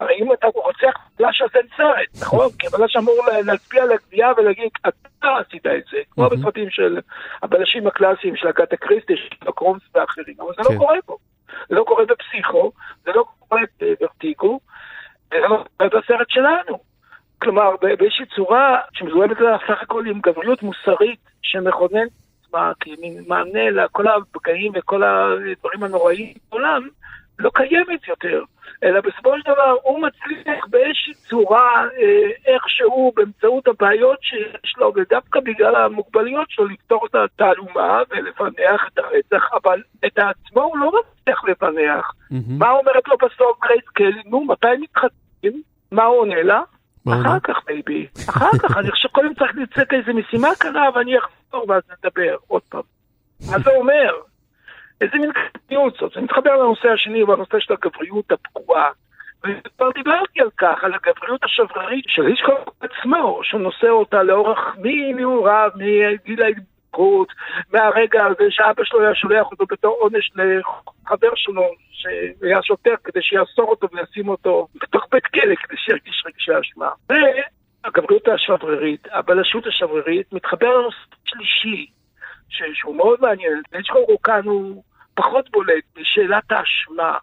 [0.01, 2.49] הרי אם אתה רוצח בלש אז אין סרט, נכון?
[2.59, 7.01] כי הבלש אמור להצביע על הגבייה ולהגיד, אתה עשית את זה, כמו בסרטים של
[7.43, 11.17] הבלשים הקלאסיים של הגת הקריסטי, של הקרומס ואחרים, אבל זה לא קורה פה.
[11.69, 12.73] זה לא קורה בפסיכו,
[13.05, 14.61] זה לא קורה בוורטיגו,
[15.31, 16.79] זה לא קורה בסרט שלנו.
[17.43, 19.37] כלומר, באיזושהי צורה שמזוהמת
[19.69, 22.11] סך הכל עם גבריות מוסרית שמכוננת
[22.55, 26.89] עצמה כמין מענה לכל הפגעים וכל הדברים הנוראים בעולם,
[27.39, 28.43] לא קיימת יותר.
[28.85, 35.41] אלא בסופו של דבר הוא מצליח באיזושהי צורה, אה, איכשהו, באמצעות הבעיות שיש לו, ודווקא
[35.41, 41.45] בגלל המוגבלויות שלו, לפתור את התעלומה ולפענח את הרצח, אבל את עצמו הוא לא מצליח
[41.45, 42.13] לפענח.
[42.13, 42.35] Mm-hmm.
[42.59, 44.23] מה אומרת לו בסוף גרייס קלי?
[44.27, 45.63] נו, מתי מתחתנים?
[45.93, 46.63] מה הוא עונה לה?
[47.09, 48.07] אחר כך, baby.
[48.29, 52.63] אחר כך, אני חושב שקודם צריך לצאת איזה משימה קרה, ואני אחזור ואז נדבר עוד
[52.63, 52.83] פעם.
[53.51, 54.13] מה זה אומר?
[55.05, 56.13] איזה מין קטניות זאת.
[56.15, 58.91] זה מתחבר לנושא השני, בנושא של הגבריות הפגועה.
[59.45, 65.71] וכבר דיברתי על כך, על הגבריות השברירית של כל עצמו, שהוא נושא אותה לאורך מנעוריו,
[65.75, 67.29] מגיל ההתבגרות,
[67.73, 73.71] מהרגע הזה שאבא שלו היה שולח אותו בתור עונש לחבר שלו, שהיה שוטר כדי שיאסור
[73.71, 76.91] אותו וישים אותו בתוך בית כלא כדי שירגיש רגשי אשמה.
[77.09, 81.87] והגבריות השברירית, הבלשות השברירית, מתחבר לנושא שלישי,
[82.49, 83.63] שהוא מאוד מעניין.
[83.73, 84.83] נצ'קו כאן הוא
[85.15, 87.19] פחות בולט בשאלת האשמה.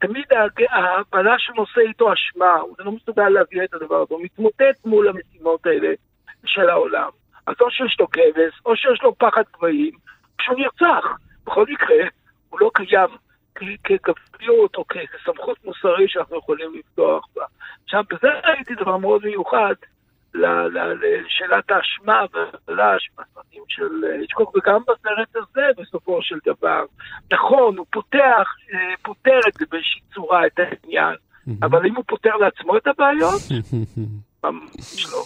[0.00, 0.24] תמיד
[0.70, 5.66] הבלש שנושא איתו אשמה, הוא לא מסוגל להביא את הדבר הזה, הוא מתמוטט מול המשימות
[5.66, 5.88] האלה
[6.44, 7.08] של העולם.
[7.46, 9.92] אז או שיש לו כבש, או שיש לו פחד גבהים,
[10.38, 11.04] כשהוא נרצח.
[11.46, 11.96] בכל מקרה,
[12.50, 13.08] הוא לא קיים
[13.84, 17.44] כגבריות או כסמכות מוסרית שאנחנו יכולים לפתוח בה.
[17.84, 19.74] עכשיו, בזה ראיתי דבר מאוד מיוחד,
[20.34, 26.84] לשאלת האשמה והבלש בסרטים של היצ'קוק, וגם בסרט הזה בסופו של דבר.
[27.32, 28.54] נכון, הוא פותח,
[29.02, 31.14] פותר את זה באיזושהי צורה, את העניין,
[31.62, 33.42] אבל אם הוא פותר לעצמו את הבעיות,
[34.44, 35.24] ממש לא.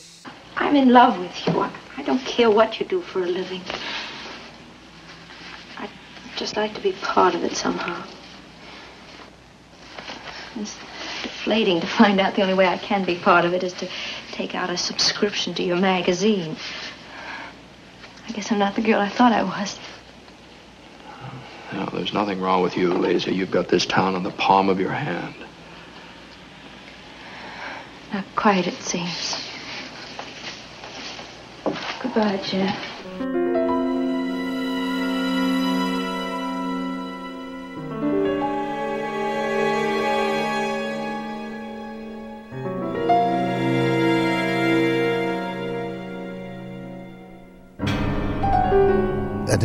[0.57, 1.65] I'm in love with you.
[1.99, 3.63] I don't care what you do for a living.
[5.81, 5.91] I'd
[6.37, 8.01] just like to be part of it somehow.
[10.61, 10.77] It's
[11.23, 13.87] deflating to find out the only way I can be part of it is to
[14.33, 16.57] take out a subscription to your magazine.
[18.29, 19.79] I guess I'm not the girl I thought I was.
[21.73, 23.35] No, there's nothing wrong with you, Lazy.
[23.35, 25.35] You've got this town in the palm of your hand.
[28.13, 29.49] Not quite, it seems.
[32.03, 33.52] Goodbye, Jeff.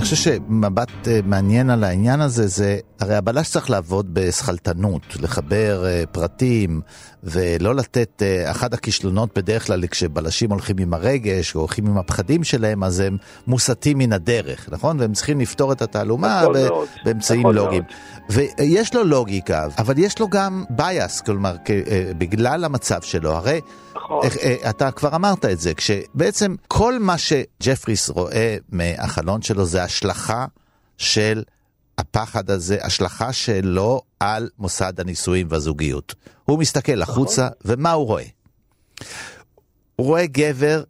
[0.10, 6.82] חושב שמבט מעניין על העניין הזה זה, הרי הבלש צריך לעבוד בסכלתנות, לחבר פרטים
[7.24, 12.84] ולא לתת, אחד הכישלונות בדרך כלל כשבלשים הולכים עם הרגש או הולכים עם הפחדים שלהם,
[12.84, 13.18] אז הם
[13.48, 15.00] מוסטים מן הדרך, נכון?
[15.00, 16.44] והם צריכים לפתור את התעלומה
[17.06, 17.84] באמצעים לוגיים.
[18.30, 21.56] ויש לו לוגיקה, אבל יש לו גם bias, כלומר,
[22.18, 23.62] בגלל המצב שלו, הרי...
[24.70, 30.46] אתה כבר אמרת את זה, כשבעצם כל מה שג'פריס רואה מהחלון שלו זה השלכה
[30.98, 31.44] של
[31.98, 36.16] הפחד הזה, השלכה שלו על מוסד הנישואים והזוגיות.
[36.46, 38.24] הוא מסתכל החוצה, ומה הוא רואה?
[39.96, 40.84] הוא רואה גבר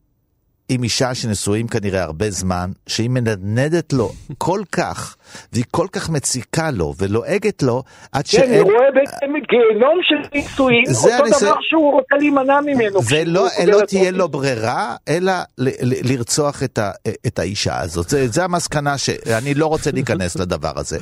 [0.70, 5.16] עם אישה שנשואים כנראה הרבה זמן, שהיא מנדנדת לו כל כך
[5.54, 8.62] והיא כל כך מציקה לו ולועגת לו, עד כן, שאין...
[8.62, 9.16] רואה בעצם
[9.50, 13.00] גיהנום של נישואים, אותו הניסוי- דבר שהוא רוצה להימנע ממנו.
[13.10, 14.12] ולא לא חוזר תהיה.
[14.12, 16.92] לו ברירה, אלא ל- ל- לרצוח את, ה,
[17.28, 18.10] את האישה הזאת.
[18.10, 20.98] זה, זה המסקנה שאני לא רוצה להיכנס לדבר הזה.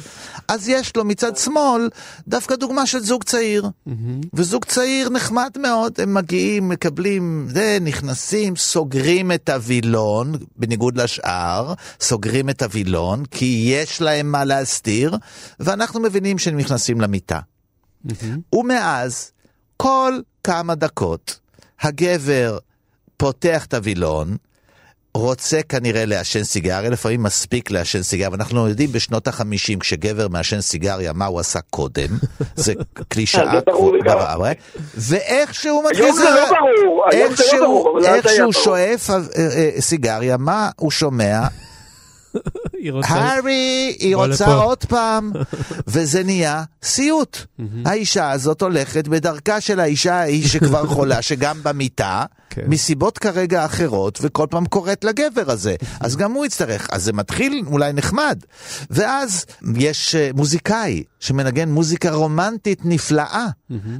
[0.48, 1.90] אז יש לו מצד שמאל
[2.28, 3.66] דווקא דוגמה של זוג צעיר.
[4.34, 12.50] וזוג צעיר נחמד מאוד, הם מגיעים, מקבלים, זה, נכנסים, סוגרים את הווילון, בניגוד לשאר, סוגרים
[12.50, 15.15] את הווילון, כי יש להם מה להסתיר,
[15.60, 17.39] ואנחנו מבינים שהם נכנסים למיטה.
[18.56, 19.32] ומאז,
[19.78, 21.39] כל כמה דקות,
[21.82, 22.58] הגבר
[23.17, 24.38] פותח את הווילון,
[25.15, 31.13] רוצה כנראה לעשן סיגריה, לפעמים מספיק לעשן סיגריה, ואנחנו יודעים בשנות החמישים, כשגבר מעשן סיגריה,
[31.13, 32.08] מה הוא עשה קודם,
[32.56, 32.73] זה
[33.10, 33.62] קלישאה.
[33.65, 33.95] ברור,
[34.97, 38.51] ואיך שהוא מתחיל, היום זה לא ברור, היום איך זה לא שהוא- ברור, איך שהוא.
[38.54, 41.41] שואף אה, אה, סיגריה, מה הוא שומע?
[42.74, 43.13] היא רוצה...
[43.13, 44.54] הארי, היא רוצה לפה.
[44.54, 45.32] עוד פעם,
[45.88, 47.38] וזה נהיה סיוט.
[47.86, 52.62] האישה הזאת הולכת בדרכה של האישה ההיא שכבר חולה, שגם במיטה, כן.
[52.68, 55.76] מסיבות כרגע אחרות, וכל פעם קוראת לגבר הזה.
[56.00, 56.88] אז גם הוא יצטרך.
[56.91, 58.39] אז זה מתחיל אולי נחמד.
[58.89, 63.48] ואז יש אה, מוזיקאי שמנגן מוזיקה רומנטית נפלאה,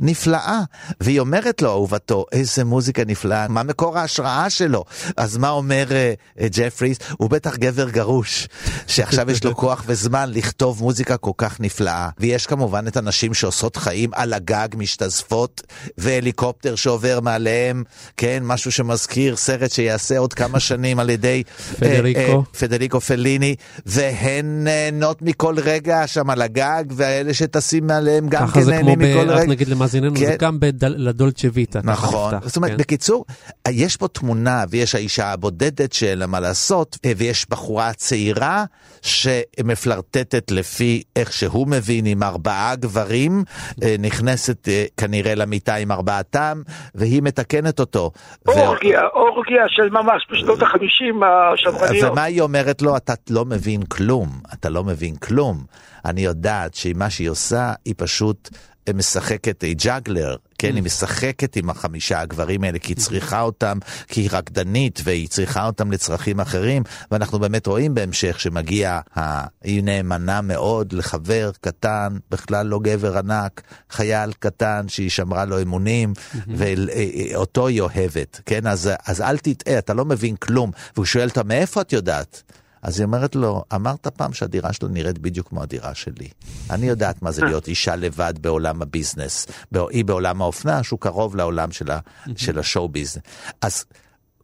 [0.02, 0.62] נפלאה.
[1.02, 4.84] והיא אומרת לו, אהובתו, איזה מוזיקה נפלאה, מה מקור ההשראה שלו?
[5.18, 6.14] אז מה אומר אה,
[6.52, 6.98] ג'פריס?
[7.18, 8.48] הוא בטח גבר גרוש,
[8.88, 12.10] שעכשיו יש לו כוח וזמן לכתוב מוזיקה כל כך נפלאה.
[12.20, 15.62] ויש כמובן את הנשים שעושות חיים על הגג, משתזפות,
[15.98, 17.84] והליקופטר שעובר מעליהם,
[18.18, 22.20] כן, משהו שמזכיר סרט שיעשה עוד כמה שנים על ידי אה, פדריקו.
[22.20, 23.56] אה, פדריקו פליני,
[23.86, 28.90] והן נהנות מכל רגע שם על הגג, ואלה שטסים מעליהם גם ככה כן זה כמו,
[28.90, 29.04] נהנים ב...
[29.12, 29.52] מכל רק רגע.
[29.52, 30.36] נגיד למאזיננו, זה כן.
[30.40, 31.82] גם בדולצ'ה ויטה.
[31.82, 32.78] ככה נכון, זאת אומרת, כן.
[32.78, 33.26] בקיצור,
[33.70, 38.66] יש פה תמונה ויש האישה הבודדת שאין לה מה לעשות, אה, ויש בחורה צעירה
[39.02, 43.44] שמפלרטטת לפי איך שהוא מבין עם ארבעה גברים,
[43.84, 46.62] אה, נכנסת אה, כנראה למיטה עם ארבעתם,
[46.96, 48.12] והיא מתקנת אותו.
[48.48, 52.12] ו- אורגיה, אורגיה של ממש בשנות החמישים השמרניות.
[52.12, 52.98] ומה היא אומרת לו?
[52.98, 55.58] אתה לא מבין כלום, אתה לא מבין כלום.
[56.06, 58.50] אני יודעת שמה שהיא עושה, היא פשוט
[58.94, 64.22] משחקת, היא ג'אגלר, כן, היא משחקת עם החמישה הגברים האלה, כי היא צריכה אותם, כי
[64.22, 70.42] היא רקדנית, והיא צריכה אותם לצרכים אחרים, ואנחנו באמת רואים בהמשך שמגיע, ה- היא נאמנה
[70.42, 76.14] מאוד לחבר קטן, בכלל לא גבר ענק, חייל קטן שהיא שמרה לו אמונים,
[76.48, 78.68] ואותו היא אוהבת, כן?
[78.68, 80.72] אז, אז אל תטעה, אתה לא מבין כלום.
[80.96, 82.44] והוא שואל אותה, מאיפה את יודעת?
[82.86, 86.30] אז היא אומרת לו, אמרת פעם שהדירה שלו נראית בדיוק כמו הדירה שלי.
[86.70, 89.48] אני יודעת מה זה להיות אישה לבד בעולם הביזנס.
[89.90, 92.00] היא בעולם האופנה, שהוא קרוב לעולם של, ה,
[92.38, 93.24] של השואו ביזנס.
[93.62, 93.86] אז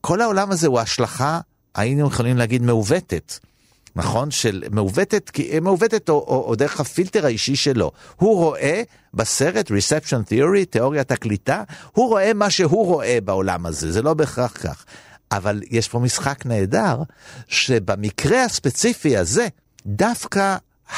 [0.02, 1.40] כל העולם הזה הוא השלכה,
[1.76, 3.34] היינו יכולים להגיד מעוותת.
[3.96, 4.32] נכון?
[4.32, 7.92] של מעוותת, כי- מעוותת או, או, או דרך הפילטר האישי שלו.
[8.16, 8.82] הוא רואה
[9.14, 14.54] בסרט reception theory, תיאוריית הקליטה, הוא רואה מה שהוא רואה בעולם הזה, זה לא בהכרח
[14.64, 14.86] כך.
[15.32, 16.98] אבל יש פה משחק נהדר,
[17.48, 19.48] שבמקרה הספציפי הזה,
[19.86, 20.56] דווקא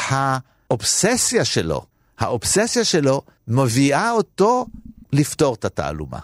[0.10, 1.82] האובססיה שלו,
[2.20, 4.66] האובססיה שלו מביאה אותו
[5.14, 6.20] לפתור את התעלומה.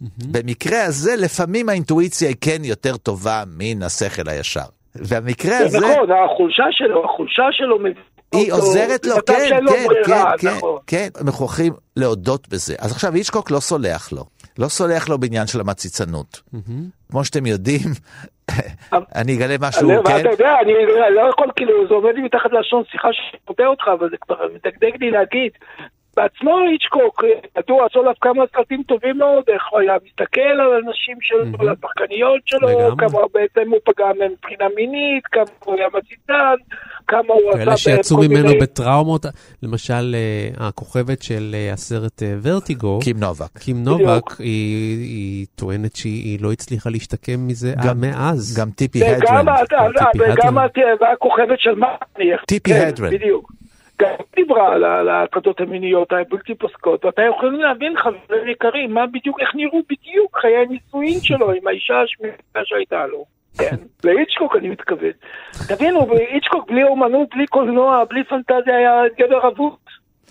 [0.00, 4.60] במקרה הזה, לפעמים האינטואיציה היא כן יותר טובה מן השכל הישר.
[4.94, 5.68] והמקרה הזה...
[5.68, 7.78] זה נכון, החולשה שלו, החולשה שלו
[8.32, 10.78] היא אותו עוזרת לו, כן, שאין לו כן, ברירה, כן, כן, נכון.
[10.86, 12.74] כן, הם מוכרחים להודות בזה.
[12.78, 14.24] אז עכשיו היצ'קוק לא סולח לו.
[14.58, 16.40] לא סולח לו בעניין של המציצנות.
[17.10, 17.88] כמו שאתם יודעים,
[19.14, 20.20] אני אגלה משהו, כן?
[20.20, 20.72] אתה יודע, אני
[21.14, 24.96] לא יכול, כאילו, זה עומד לי מתחת לשון, סליחה שאני אותך, אבל זה כבר מדגדג
[25.00, 25.52] לי להגיד.
[26.18, 27.24] בעצמו היצ'קוק,
[27.58, 31.68] ידוע, עשו עליו כמה סרטים טובים מאוד, איך הוא היה מסתכל על הנשים שלו, על
[31.68, 32.96] השחקניות שלו, לגמרי.
[33.08, 36.54] כמה בעצם הוא פגע מהם מבחינה מינית, כמה הוא היה מציצן,
[37.06, 37.58] כמה הוא עשה...
[37.58, 39.26] כאלה שיצאו ממנו מיני- בטראומות,
[39.62, 43.58] למשל אה, הכוכבת של אה, הסרט אה, ורטיגו, קים נובק.
[43.58, 48.58] קים נובק, היא היא טוענת שהיא לא הצליחה להשתקם מזה גם- מאז.
[48.60, 49.16] גם טיפי הדרן.
[49.16, 50.58] וגם הדרן.
[50.58, 52.30] ה- והכוכבת של מאני.
[52.48, 53.10] טיפי כן, הדרן.
[53.10, 53.52] בדיוק.
[53.98, 59.54] גם דיברה על ההטרדות המיניות הבלתי פוסקות, ואתה יכולים להבין, חברים יקרים, מה בדיוק, איך
[59.54, 63.24] נראו בדיוק חיי הנישואין שלו עם האישה השמיעה שהייתה לו.
[63.58, 65.12] כן, לאיצ'קוק אני מתכוון.
[65.68, 69.74] תבינו, איצ'קוק בלי אומנות, בלי קולנוע, בלי פנטזיה היה גבר אבוד.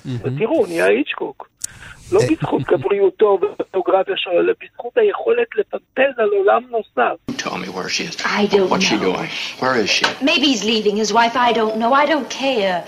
[0.05, 1.49] ותראו, הוא נהיה איצ'קוק.
[2.12, 7.16] לא בזכות גבריותו והפוטוגרפיה שלו, אלא בזכות היכולת לפנטז על עולם נוסף.
[7.42, 8.16] Tell me where she is.
[8.24, 9.12] I don't What's she know.
[9.12, 9.28] doing?
[9.62, 10.04] Where is she?
[10.30, 11.34] Maybe he's leaving his wife.
[11.48, 11.92] I don't know.
[12.02, 12.78] I don't care.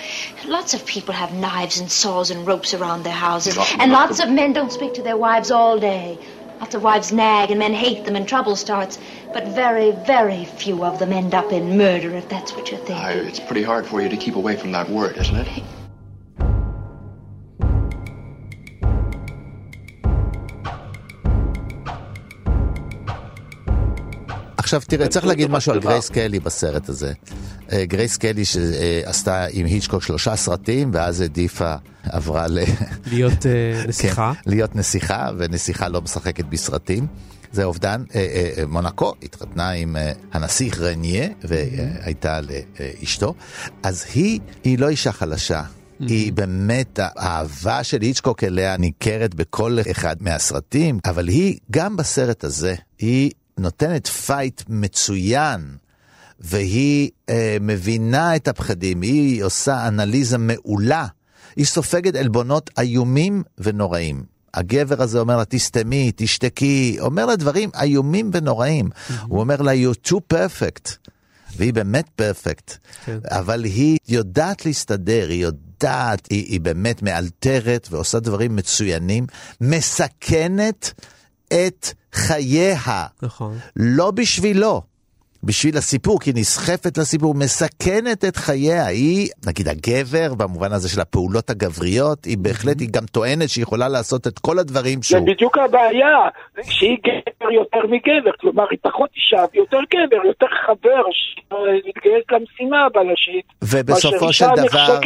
[0.57, 3.99] Lots of people have knives and saws and ropes around their houses, Not- and not
[4.01, 6.09] lots the- of men don't speak to their wives all day.
[6.61, 8.95] Lots of wives nag and men hate them and trouble starts.
[9.37, 13.05] But very, very few of them end up in murder, if that's what you're thinking.
[13.11, 15.49] I, it's pretty hard for you to keep away from that word, isn't it?
[24.70, 27.14] עכשיו תראה, צריך להגיד משהו על גרייס קלי בסרט הזה.
[27.72, 32.60] אה, גרייס קלי שעשתה עם היצ'קוק שלושה סרטים, ואז העדיפה, עברה ל...
[33.12, 33.52] להיות אה,
[33.88, 34.34] נסיכה.
[34.44, 37.08] כן, להיות נסיכה, ונסיכה לא משחקת בסרטים.
[37.52, 39.96] זה אובדן, אה, מונקו התחתנה עם
[40.32, 43.34] הנסיך רניה, והייתה לאשתו.
[43.84, 45.62] אז היא, היא לא אישה חלשה.
[46.00, 52.76] היא באמת, האהבה של היצ'קוק אליה ניכרת בכל אחד מהסרטים, אבל היא, גם בסרט הזה,
[53.00, 55.76] היא נותנת fight מצוין,
[56.40, 61.06] והיא אה, מבינה את הפחדים, היא עושה אנליזה מעולה.
[61.56, 64.24] היא סופגת עלבונות איומים ונוראים.
[64.54, 68.90] הגבר הזה אומר לה, תסתמי, תשתקי, אומר לה דברים איומים ונוראים.
[68.90, 69.14] Mm-hmm.
[69.28, 71.10] הוא אומר לה, you're too perfect.
[71.58, 73.18] והיא באמת perfect, כן.
[73.30, 79.28] אבל היא יודעת להסתדר, היא יודעת, היא, היא באמת מאלתרת ועושה דברים מצוינים,
[79.62, 80.94] מסכנת
[81.48, 83.06] את חייה.
[83.22, 83.58] נכון.
[83.76, 84.82] לא בשבילו.
[85.44, 88.86] בשביל הסיפור, כי נסחפת לסיפור, מסכנת את חייה.
[88.86, 93.88] היא, נגיד הגבר, במובן הזה של הפעולות הגבריות, היא בהחלט, היא גם טוענת שהיא יכולה
[93.88, 95.20] לעשות את כל הדברים שהוא...
[95.20, 96.18] זה בדיוק הבעיה,
[96.64, 103.46] שהיא גבר יותר מגבר, כלומר היא פחות אישה ויותר גבר, יותר חבר, שמתגייס למשימה הבלשית.
[103.64, 105.00] ובסופו של דבר,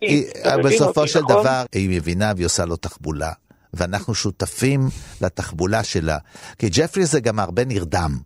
[0.00, 0.24] היא,
[0.64, 1.40] בסופו של נכון?
[1.42, 3.32] דבר, היא מבינה והיא עושה לו תחבולה.
[3.74, 4.88] ואנחנו שותפים
[5.20, 6.18] לתחבולה שלה.
[6.58, 8.18] כי ג'פרי זה גם הרבה נרדם.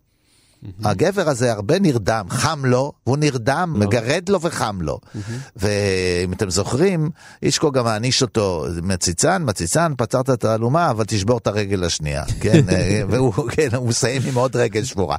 [0.63, 0.89] Mm-hmm.
[0.89, 3.79] הגבר הזה הרבה נרדם, חם לו, והוא נרדם, no.
[3.79, 4.99] מגרד לו וחם לו.
[5.05, 5.19] Mm-hmm.
[5.57, 7.11] ואם אתם זוכרים,
[7.43, 12.61] אישקו גם מעניש אותו, מציצן, מציצן, פצרת את האלומה, אבל תשבור את הרגל השנייה, כן?
[13.11, 15.17] והוא כן, הוא מסיים עם עוד רגל שבורה.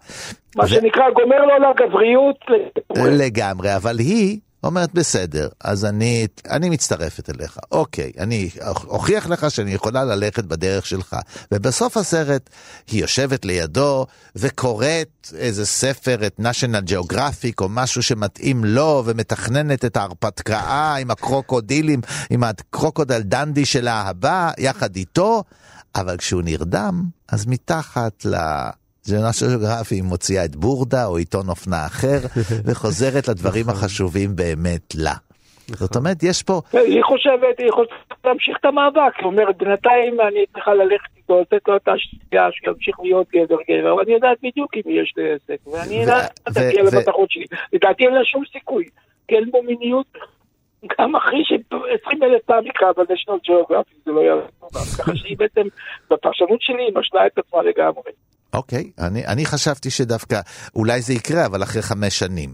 [0.55, 0.67] מה ו...
[0.67, 2.39] שנקרא, גומר לו לגבריות.
[3.11, 4.39] לגמרי, אבל היא...
[4.63, 7.57] אומרת, בסדר, אז אני, אני מצטרפת אליך.
[7.71, 8.49] אוקיי, אני
[8.83, 11.15] אוכיח לך שאני יכולה ללכת בדרך שלך.
[11.51, 12.49] ובסוף הסרט
[12.87, 14.05] היא יושבת לידו
[14.35, 22.01] וקוראת איזה ספר, את national geographic או משהו שמתאים לו, ומתכננת את ההרפתקה עם הקרוקודילים,
[22.29, 25.43] עם הקרוקודל דנדי של האהבה, יחד איתו.
[25.95, 28.35] אבל כשהוא נרדם, אז מתחת ל...
[29.11, 32.19] משהו גרפי, היא מוציאה את בורדה או עיתון אופנה אחר,
[32.65, 33.75] וחוזרת לדברים נכון.
[33.75, 35.13] החשובים באמת לה.
[35.67, 36.61] זאת אומרת, יש פה...
[36.73, 41.67] היא חושבת, היא חושבת להמשיך את המאבק, היא אומרת, בינתיים אני צריכה ללכת איתו, לתת
[41.67, 45.95] לו את השתייה, שימשיך להיות גבר גבר, ואני יודעת בדיוק אם יש לי עסק, ואני
[46.01, 47.45] יודעת להגיע למתחות שלי.
[47.73, 48.85] לדעתי אין לה שום סיכוי,
[49.27, 50.07] כי אין בו מיניות,
[50.99, 55.67] גם אחרי ש-20 אלף פעם יקרא בנשיונל ג'אוגרפי, זה לא יעזור, ככה שהיא בעצם,
[56.11, 58.11] בפרשנות שלי, היא משלה את עצמה לגמרי.
[58.53, 60.39] אוקיי, אני, אני חשבתי שדווקא
[60.75, 62.49] אולי זה יקרה, אבל אחרי חמש שנים.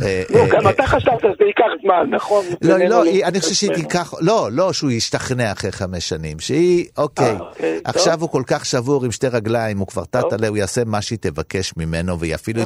[0.00, 2.44] אה, לא, גם אה, אתה חשבת שזה ייקח זמן, נכון?
[2.62, 7.26] לא, לא, אני חושב שהיא תיקח, לא, לא שהוא ישתכנע אחרי חמש שנים, שהיא, אוקיי,
[7.26, 10.56] אה, אוקיי עכשיו הוא כל כך שבור עם שתי רגליים, הוא כבר תת עליה, הוא
[10.56, 12.62] יעשה מה שהיא תבקש ממנו, והיא אפילו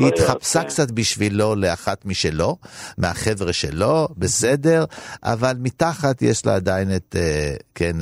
[0.00, 0.68] התחפשה כן.
[0.68, 2.56] קצת בשבילו לאחת משלו,
[2.98, 4.84] מהחבר'ה שלו, בסדר,
[5.22, 7.16] אבל מתחת יש לה עדיין את,
[7.74, 7.96] כן,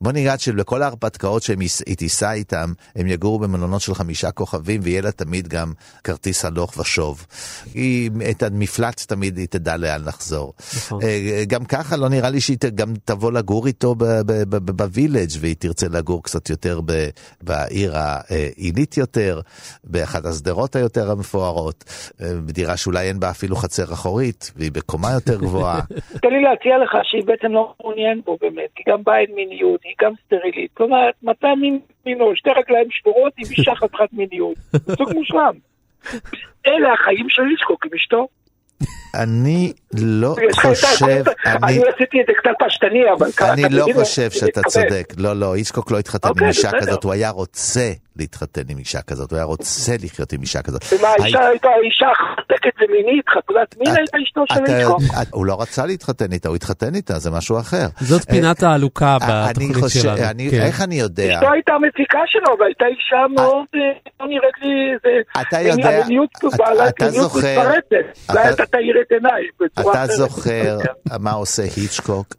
[0.00, 5.12] בוא נראה שבכל ההרפתקאות שהיא תיסע איתם, הם יגורו במלונות של חמישה כוכבים, ויהיה לה
[5.12, 5.72] תמיד גם
[6.04, 7.26] כרטיס הלוך ושוב.
[7.74, 10.52] היא, את המפלט תמיד היא תדע לאן לחזור.
[10.76, 11.02] נכון.
[11.02, 13.94] אה, גם ככה לא נראה לי שהיא גם תבוא לגור איתו
[14.48, 16.80] בווילג' והיא תרצה לגור קצת יותר
[17.42, 19.40] בעיר העילית יותר,
[19.84, 21.84] באחת השדרות היותר המפוארות,
[22.20, 25.80] אה, בדירה שאולי אין בה אפילו חצר אחורית, והיא בקומה יותר גבוהה.
[26.22, 29.80] תן לי להציע לך שהיא בעצם לא מעוניינת בו באמת, היא גם באה עם מיניות,
[29.84, 30.70] היא גם סטרילית.
[30.74, 34.56] כלומר, מצא מין מינו, שתי רגליים שבורות עם אישה חתיכת מיניות.
[34.98, 35.54] סוג מושלם.
[36.66, 38.28] אלה החיים של היצקוק עם אשתו.
[39.14, 45.14] אני לא חושב, אני עשיתי את זה קצת פשטני, אבל אני לא חושב שאתה צודק,
[45.16, 49.02] לא, לא, היצקוק לא התחתן עם אוקיי, אישה כזאת, הוא היה רוצה להתחתן עם אישה
[49.02, 50.84] כזאת, הוא היה רוצה לחיות עם אישה כזאת.
[50.92, 55.02] ומה, האישה הייתה אישה חתקת ומינית, חתולת מין הייתה אשתו של היצקוק?
[55.30, 57.86] הוא לא רצה להתחתן איתה, הוא התחתן איתה, זה משהו אחר.
[58.00, 60.16] זאת פינת העלוקה בתוכנית שלנו.
[60.50, 60.60] כן.
[60.60, 61.34] איך אני יודע?
[61.34, 63.66] אשתו הייתה מפיקה שלו, והייתה אישה מאוד,
[64.20, 64.94] לא נראית לי,
[65.40, 66.00] אתה יודע,
[66.88, 67.58] אתה זוכר,
[69.80, 70.78] אתה זוכר
[71.20, 72.34] מה עושה היצ'קוק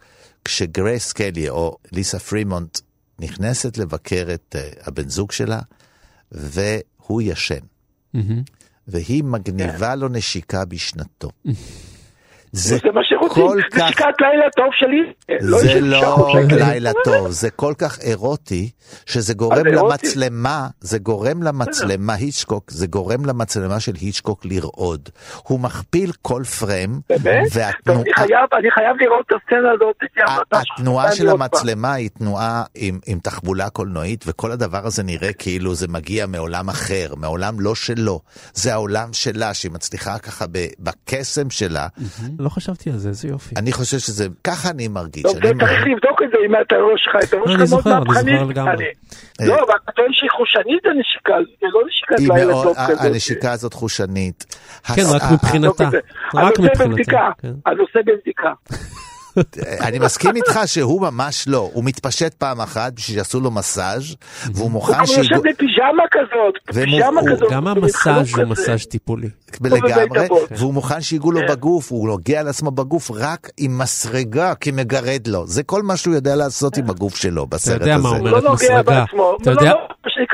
[0.46, 2.78] כשגרייס קלי או ליסה פרימונט
[3.20, 5.62] נכנסת לבקר את uh, הבן זוג שלה,
[6.32, 7.60] והוא ישן.
[8.16, 8.20] Mm-hmm.
[8.88, 11.30] והיא מגניבה לו נשיקה בשנתו.
[12.56, 13.88] זה זה מה שרוצים, כל זה כך...
[13.88, 15.14] שיקת לילה טוב שלי.
[15.60, 16.56] זה של לא שחר שקל.
[16.56, 18.70] לילה טוב, זה כל כך אירוטי,
[19.06, 19.66] שזה גורם.
[19.66, 25.10] למצלמה, זה גורם למצלמה, היצ'קוק, זה גורם למצלמה של היצ'קוק לרעוד.
[25.44, 27.24] הוא מכפיל כל פריים, באמת?
[27.24, 28.04] טוב, אני והתנועה...
[28.16, 29.96] חייב, אני חייב לראות את הסצנה הזאת.
[30.52, 31.30] זה התנועה של.
[31.30, 36.70] המצלמה היא תנועה עם, עם תחבולה קולנועית, וכל הדבר הזה נראה כאילו זה מגיע מעולם
[36.70, 38.20] אחר, מעולם לא שלו.
[38.54, 41.88] זה העולם שלה, שהיא מצליחה ככה ב- בקסם שלה.
[42.46, 43.56] לא חשבתי על זה, איזה יופי.
[43.58, 45.24] אני חושב שזה, ככה אני מרגיש.
[45.24, 48.06] זה צריך לבדוק את זה עם הראש שלך, את הראש אני שלך מאוד זוכר, אני
[48.08, 48.32] מהפכני.
[48.34, 48.86] זוכר לגמרי.
[49.40, 53.02] אני- לא, אבל אתה טוען שהיא חושנית הנשיקה, זה לא נשיקת לילה טוב כזאת.
[53.06, 54.46] הנשיקה הזאת חושנית.
[54.96, 55.84] כן, רק מבחינתה.
[55.84, 56.00] לא כזה.
[56.36, 56.86] רק הנושא מבחינתה.
[56.88, 57.54] בבדיקה, כן.
[57.66, 58.52] הנושא בבדיקה.
[59.82, 64.16] אני מסכים איתך שהוא ממש לא, הוא מתפשט פעם אחת בשביל שיעשו לו מסאז'
[64.46, 67.52] והוא הוא מוכן גם יושב בפיג'מה כזאת, פיג'מה כזאת.
[67.52, 68.46] גם המסאז' הוא.
[68.46, 69.30] מסאז' טיפולי.
[69.62, 70.28] לגמרי.
[70.52, 71.54] והוא מוכן שיגעו לו כן.
[71.54, 75.48] בגוף, הוא נוגע לעצמו בגוף רק עם מסרגה כמגרד לו.
[75.48, 78.18] זה כל מה שהוא יודע לעשות עם הגוף שלו בסרט יודע מה הזה.
[78.18, 78.32] אומר.
[78.32, 78.82] לא אומרת נוגע מסרגה.
[78.84, 79.74] בעצמו, אתה לא, יודע-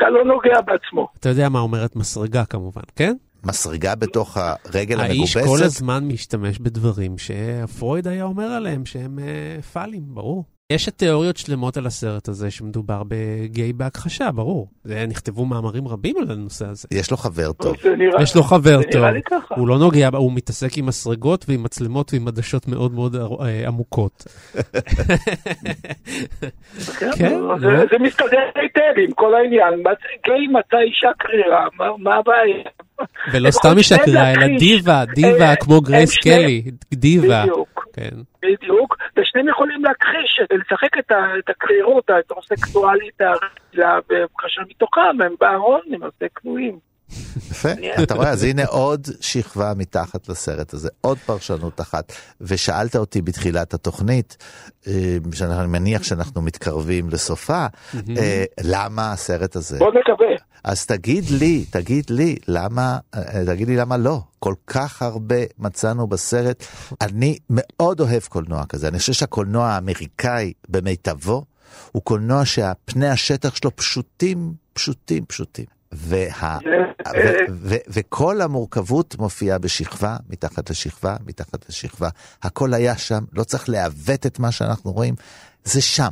[0.02, 1.08] מה לא נוגע בעצמו.
[1.20, 3.16] אתה יודע מה אומרת מסרגה כמובן, כן?
[3.44, 5.58] מסרגה בתוך הרגל האיש המגובסת.
[5.60, 10.46] כל הזמן משתמש בדברים שפרויד היה אומר עליהם שהם אה, פאלים, ברור.
[10.72, 14.68] יש את תיאוריות שלמות על הסרט הזה שמדובר בגיי בהכחשה, ברור.
[14.84, 16.88] זה נכתבו מאמרים רבים על הנושא הזה.
[16.92, 17.76] יש לו חבר טוב.
[18.22, 19.02] יש לו חבר טוב.
[19.56, 24.24] הוא לא נוגע, הוא מתעסק עם מסרגות ועם מצלמות ועם עדשות מאוד מאוד אה, עמוקות.
[27.00, 29.84] כן, כן, זה- מסתדר היטב עם כל העניין.
[30.26, 31.68] גיי מצא אישה קרירה,
[32.00, 32.64] מה- הבעיה?
[33.34, 34.58] ולא סתם אישה קריאה, אלא.
[34.60, 36.64] דיבה, דיבה אה, כמו גרייס הם שניהם- קלי,
[36.94, 37.42] דיבה.
[37.44, 37.71] בדיוק.
[37.94, 38.10] כן.
[38.42, 43.22] בדיוק, ושניהם יכולים להכחיש, לשחק את ה- את הקרירות ההטרוסקסואלית
[43.74, 46.91] וכאשר מתוכם הם בארון, למעשה כנועים.
[47.52, 47.70] יפה,
[48.04, 52.14] אתה רואה, אז הנה עוד שכבה מתחת לסרט הזה, עוד פרשנות אחת.
[52.42, 54.38] ושאלת אותי בתחילת התוכנית,
[54.88, 57.66] אה, שאני מניח שאנחנו מתקרבים לסופה,
[58.18, 59.80] אה, למה הסרט הזה?
[59.80, 60.28] בוא נקווה.
[60.64, 64.20] אז תגיד לי, תגיד לי, למה, אה, תגיד לי למה לא?
[64.40, 66.66] כל כך הרבה מצאנו בסרט.
[67.02, 71.44] אני מאוד אוהב קולנוע כזה, אני חושב שהקולנוע האמריקאי במיטבו,
[71.92, 75.81] הוא קולנוע שהפני השטח שלו פשוטים, פשוטים, פשוטים.
[75.94, 76.58] וה...
[77.08, 82.10] ו- ו- וכל המורכבות מופיעה בשכבה, מתחת לשכבה, מתחת לשכבה.
[82.44, 85.16] הכל היה שם, לא צריך לעוות את מה שאנחנו רואים,
[85.64, 86.12] זה שם.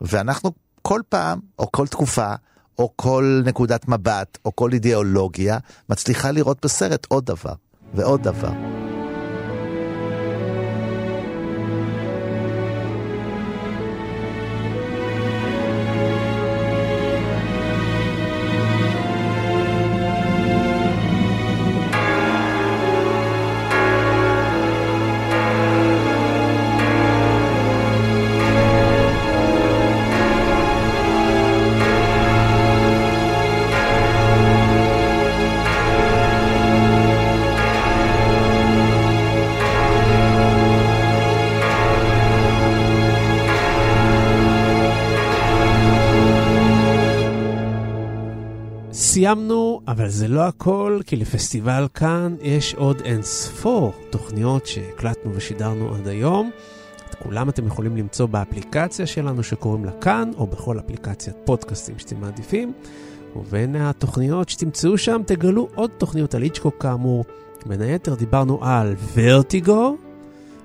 [0.00, 0.52] ואנחנו
[0.82, 2.34] כל פעם, או כל תקופה,
[2.78, 7.54] או כל נקודת מבט, או כל אידיאולוגיה, מצליחה לראות בסרט עוד דבר,
[7.94, 8.83] ועוד דבר.
[49.94, 56.08] אבל זה לא הכל, כי לפסטיבל כאן יש עוד אין ספור תוכניות שהקלטנו ושידרנו עד
[56.08, 56.50] היום.
[57.10, 62.20] את כולם אתם יכולים למצוא באפליקציה שלנו שקוראים לה כאן, או בכל אפליקציית פודקאסטים שאתם
[62.20, 62.72] מעדיפים.
[63.36, 67.24] ובין התוכניות שתמצאו שם תגלו עוד תוכניות על איצ'קוק כאמור.
[67.66, 69.96] בין היתר דיברנו על ורטיגו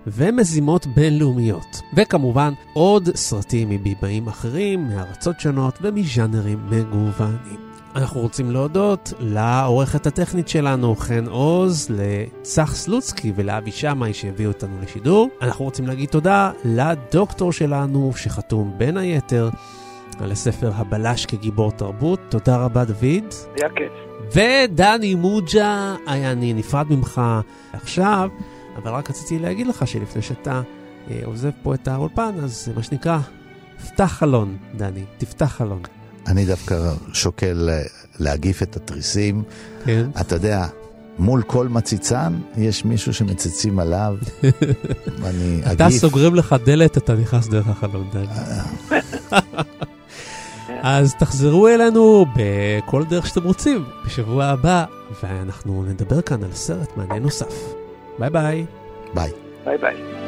[0.07, 1.81] ומזימות בינלאומיות.
[1.95, 7.68] וכמובן עוד סרטים מבימאים אחרים, מארצות שונות ומז'אנרים מגוונים.
[7.99, 15.29] אנחנו רוצים להודות לעורכת הטכנית שלנו, חן עוז, לצח סלוצקי ולאבי שמאי שהביאו אותנו לשידור.
[15.41, 19.49] אנחנו רוצים להגיד תודה לדוקטור שלנו, שחתום בין היתר
[20.19, 22.19] על הספר הבלש כגיבור תרבות.
[22.29, 23.33] תודה רבה, דוד.
[23.55, 23.91] היה כיף.
[24.35, 27.21] ודני מוג'ה, אני נפרד ממך
[27.73, 28.29] עכשיו,
[28.75, 30.61] אבל רק רציתי להגיד לך שלפני שאתה
[31.11, 33.19] אה, עוזב פה את האולפן, אז מה שנקרא,
[33.87, 35.81] פתח חלון, דני, תפתח חלון.
[36.27, 37.81] אני דווקא שוקל אה,
[38.19, 39.43] להגיף את התריסים.
[39.85, 40.05] כן.
[40.21, 40.65] אתה יודע,
[41.19, 44.15] מול כל מציצן יש מישהו שמציצים עליו.
[45.29, 45.99] אני אתה אגיף.
[45.99, 48.27] סוגרים לך דלת, אתה נכנס דרך החלון, דני.
[50.81, 54.85] אז תחזרו אלינו בכל דרך שאתם רוצים בשבוע הבא,
[55.23, 57.73] ואנחנו נדבר כאן על סרט מעניין נוסף.
[58.19, 58.65] ביי ביי.
[59.13, 59.31] ביי.
[59.65, 60.18] ביי ביי.